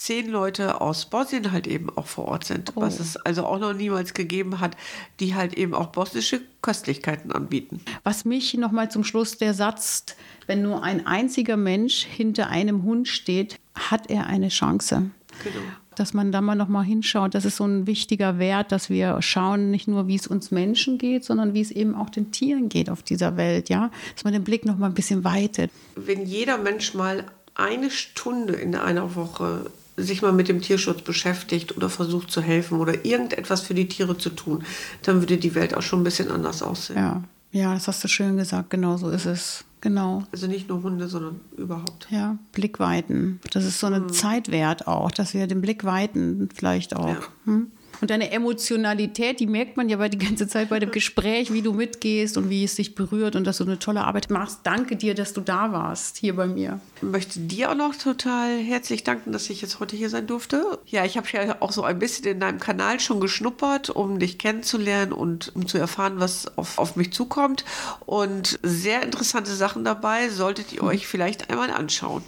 zehn 0.00 0.30
Leute 0.30 0.80
aus 0.80 1.04
Bosnien 1.04 1.52
halt 1.52 1.66
eben 1.66 1.90
auch 1.94 2.06
vor 2.06 2.26
Ort 2.26 2.44
sind, 2.44 2.72
oh. 2.74 2.80
was 2.80 3.00
es 3.00 3.16
also 3.18 3.44
auch 3.44 3.58
noch 3.58 3.74
niemals 3.74 4.14
gegeben 4.14 4.58
hat, 4.58 4.76
die 5.20 5.34
halt 5.34 5.54
eben 5.54 5.74
auch 5.74 5.88
bosnische 5.88 6.40
Köstlichkeiten 6.62 7.32
anbieten. 7.32 7.82
Was 8.02 8.24
mich 8.24 8.54
nochmal 8.54 8.90
zum 8.90 9.04
Schluss 9.04 9.36
der 9.36 9.52
Satz, 9.52 10.06
wenn 10.46 10.62
nur 10.62 10.82
ein 10.82 11.06
einziger 11.06 11.58
Mensch 11.58 12.04
hinter 12.04 12.48
einem 12.48 12.82
Hund 12.82 13.08
steht, 13.08 13.58
hat 13.74 14.08
er 14.08 14.26
eine 14.26 14.48
Chance. 14.48 15.10
Genau 15.44 15.60
dass 16.00 16.14
man 16.14 16.32
da 16.32 16.40
mal 16.40 16.54
noch 16.54 16.68
mal 16.68 16.82
hinschaut. 16.82 17.34
Das 17.34 17.44
ist 17.44 17.56
so 17.56 17.64
ein 17.64 17.86
wichtiger 17.86 18.38
Wert, 18.38 18.72
dass 18.72 18.88
wir 18.88 19.20
schauen, 19.20 19.70
nicht 19.70 19.86
nur, 19.86 20.06
wie 20.06 20.14
es 20.14 20.26
uns 20.26 20.50
Menschen 20.50 20.96
geht, 20.96 21.24
sondern 21.24 21.52
wie 21.52 21.60
es 21.60 21.70
eben 21.70 21.94
auch 21.94 22.08
den 22.08 22.32
Tieren 22.32 22.70
geht 22.70 22.88
auf 22.88 23.02
dieser 23.02 23.36
Welt, 23.36 23.68
ja, 23.68 23.90
dass 24.14 24.24
man 24.24 24.32
den 24.32 24.42
Blick 24.42 24.64
noch 24.64 24.78
mal 24.78 24.86
ein 24.86 24.94
bisschen 24.94 25.24
weitet. 25.24 25.70
Wenn 25.96 26.24
jeder 26.24 26.56
Mensch 26.56 26.94
mal 26.94 27.26
eine 27.54 27.90
Stunde 27.90 28.54
in 28.54 28.74
einer 28.74 29.14
Woche 29.14 29.70
sich 29.98 30.22
mal 30.22 30.32
mit 30.32 30.48
dem 30.48 30.62
Tierschutz 30.62 31.02
beschäftigt 31.02 31.76
oder 31.76 31.90
versucht 31.90 32.30
zu 32.30 32.40
helfen 32.40 32.80
oder 32.80 33.04
irgendetwas 33.04 33.60
für 33.60 33.74
die 33.74 33.86
Tiere 33.86 34.16
zu 34.16 34.30
tun, 34.30 34.64
dann 35.02 35.20
würde 35.20 35.36
die 35.36 35.54
Welt 35.54 35.74
auch 35.74 35.82
schon 35.82 36.00
ein 36.00 36.04
bisschen 36.04 36.30
anders 36.30 36.62
aussehen. 36.62 36.96
Ja, 36.96 37.22
ja, 37.52 37.74
das 37.74 37.88
hast 37.88 38.02
du 38.02 38.08
schön 38.08 38.38
gesagt. 38.38 38.70
Genau 38.70 38.96
so 38.96 39.10
ist 39.10 39.26
es. 39.26 39.64
Genau. 39.80 40.24
Also 40.32 40.46
nicht 40.46 40.68
nur 40.68 40.82
Hunde, 40.82 41.08
sondern 41.08 41.40
überhaupt. 41.56 42.08
Ja, 42.10 42.38
Blickweiten. 42.52 43.40
Das 43.52 43.64
ist 43.64 43.80
so 43.80 43.86
ein 43.86 44.02
mhm. 44.02 44.12
Zeitwert 44.12 44.86
auch, 44.86 45.10
dass 45.10 45.32
wir 45.32 45.46
den 45.46 45.60
Blick 45.60 45.84
weiten 45.84 46.48
vielleicht 46.54 46.94
auch. 46.96 47.08
Ja. 47.08 47.22
Hm? 47.46 47.70
Und 48.00 48.10
deine 48.10 48.30
Emotionalität, 48.30 49.40
die 49.40 49.46
merkt 49.46 49.76
man 49.76 49.88
ja 49.88 49.98
bei 49.98 50.08
die 50.08 50.18
ganze 50.18 50.48
Zeit 50.48 50.70
bei 50.70 50.78
dem 50.78 50.90
Gespräch, 50.90 51.52
wie 51.52 51.60
du 51.60 51.72
mitgehst 51.72 52.38
und 52.38 52.48
wie 52.48 52.64
es 52.64 52.76
dich 52.76 52.94
berührt 52.94 53.36
und 53.36 53.46
dass 53.46 53.58
du 53.58 53.64
eine 53.64 53.78
tolle 53.78 54.04
Arbeit 54.04 54.30
machst. 54.30 54.60
Danke 54.62 54.96
dir, 54.96 55.14
dass 55.14 55.34
du 55.34 55.40
da 55.42 55.72
warst 55.72 56.16
hier 56.16 56.34
bei 56.34 56.46
mir. 56.46 56.80
Ich 56.96 57.02
möchte 57.02 57.40
dir 57.40 57.70
auch 57.70 57.74
noch 57.74 57.94
total 57.94 58.58
herzlich 58.58 59.04
danken, 59.04 59.32
dass 59.32 59.50
ich 59.50 59.60
jetzt 59.60 59.80
heute 59.80 59.96
hier 59.96 60.08
sein 60.08 60.26
durfte. 60.26 60.78
Ja, 60.86 61.04
ich 61.04 61.16
habe 61.16 61.26
ja 61.32 61.56
auch 61.60 61.72
so 61.72 61.82
ein 61.82 61.98
bisschen 61.98 62.24
in 62.26 62.40
deinem 62.40 62.58
Kanal 62.58 63.00
schon 63.00 63.20
geschnuppert, 63.20 63.90
um 63.90 64.18
dich 64.18 64.38
kennenzulernen 64.38 65.12
und 65.12 65.52
um 65.54 65.66
zu 65.66 65.76
erfahren, 65.76 66.14
was 66.16 66.56
auf, 66.56 66.78
auf 66.78 66.96
mich 66.96 67.12
zukommt. 67.12 67.64
Und 68.06 68.58
sehr 68.62 69.02
interessante 69.02 69.50
Sachen 69.50 69.84
dabei, 69.84 70.30
solltet 70.30 70.72
ihr 70.72 70.82
euch 70.82 71.06
vielleicht 71.06 71.50
einmal 71.50 71.70
anschauen. 71.70 72.22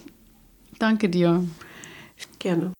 Danke 0.77 1.09
dir. 1.09 1.43
Gerne. 2.39 2.73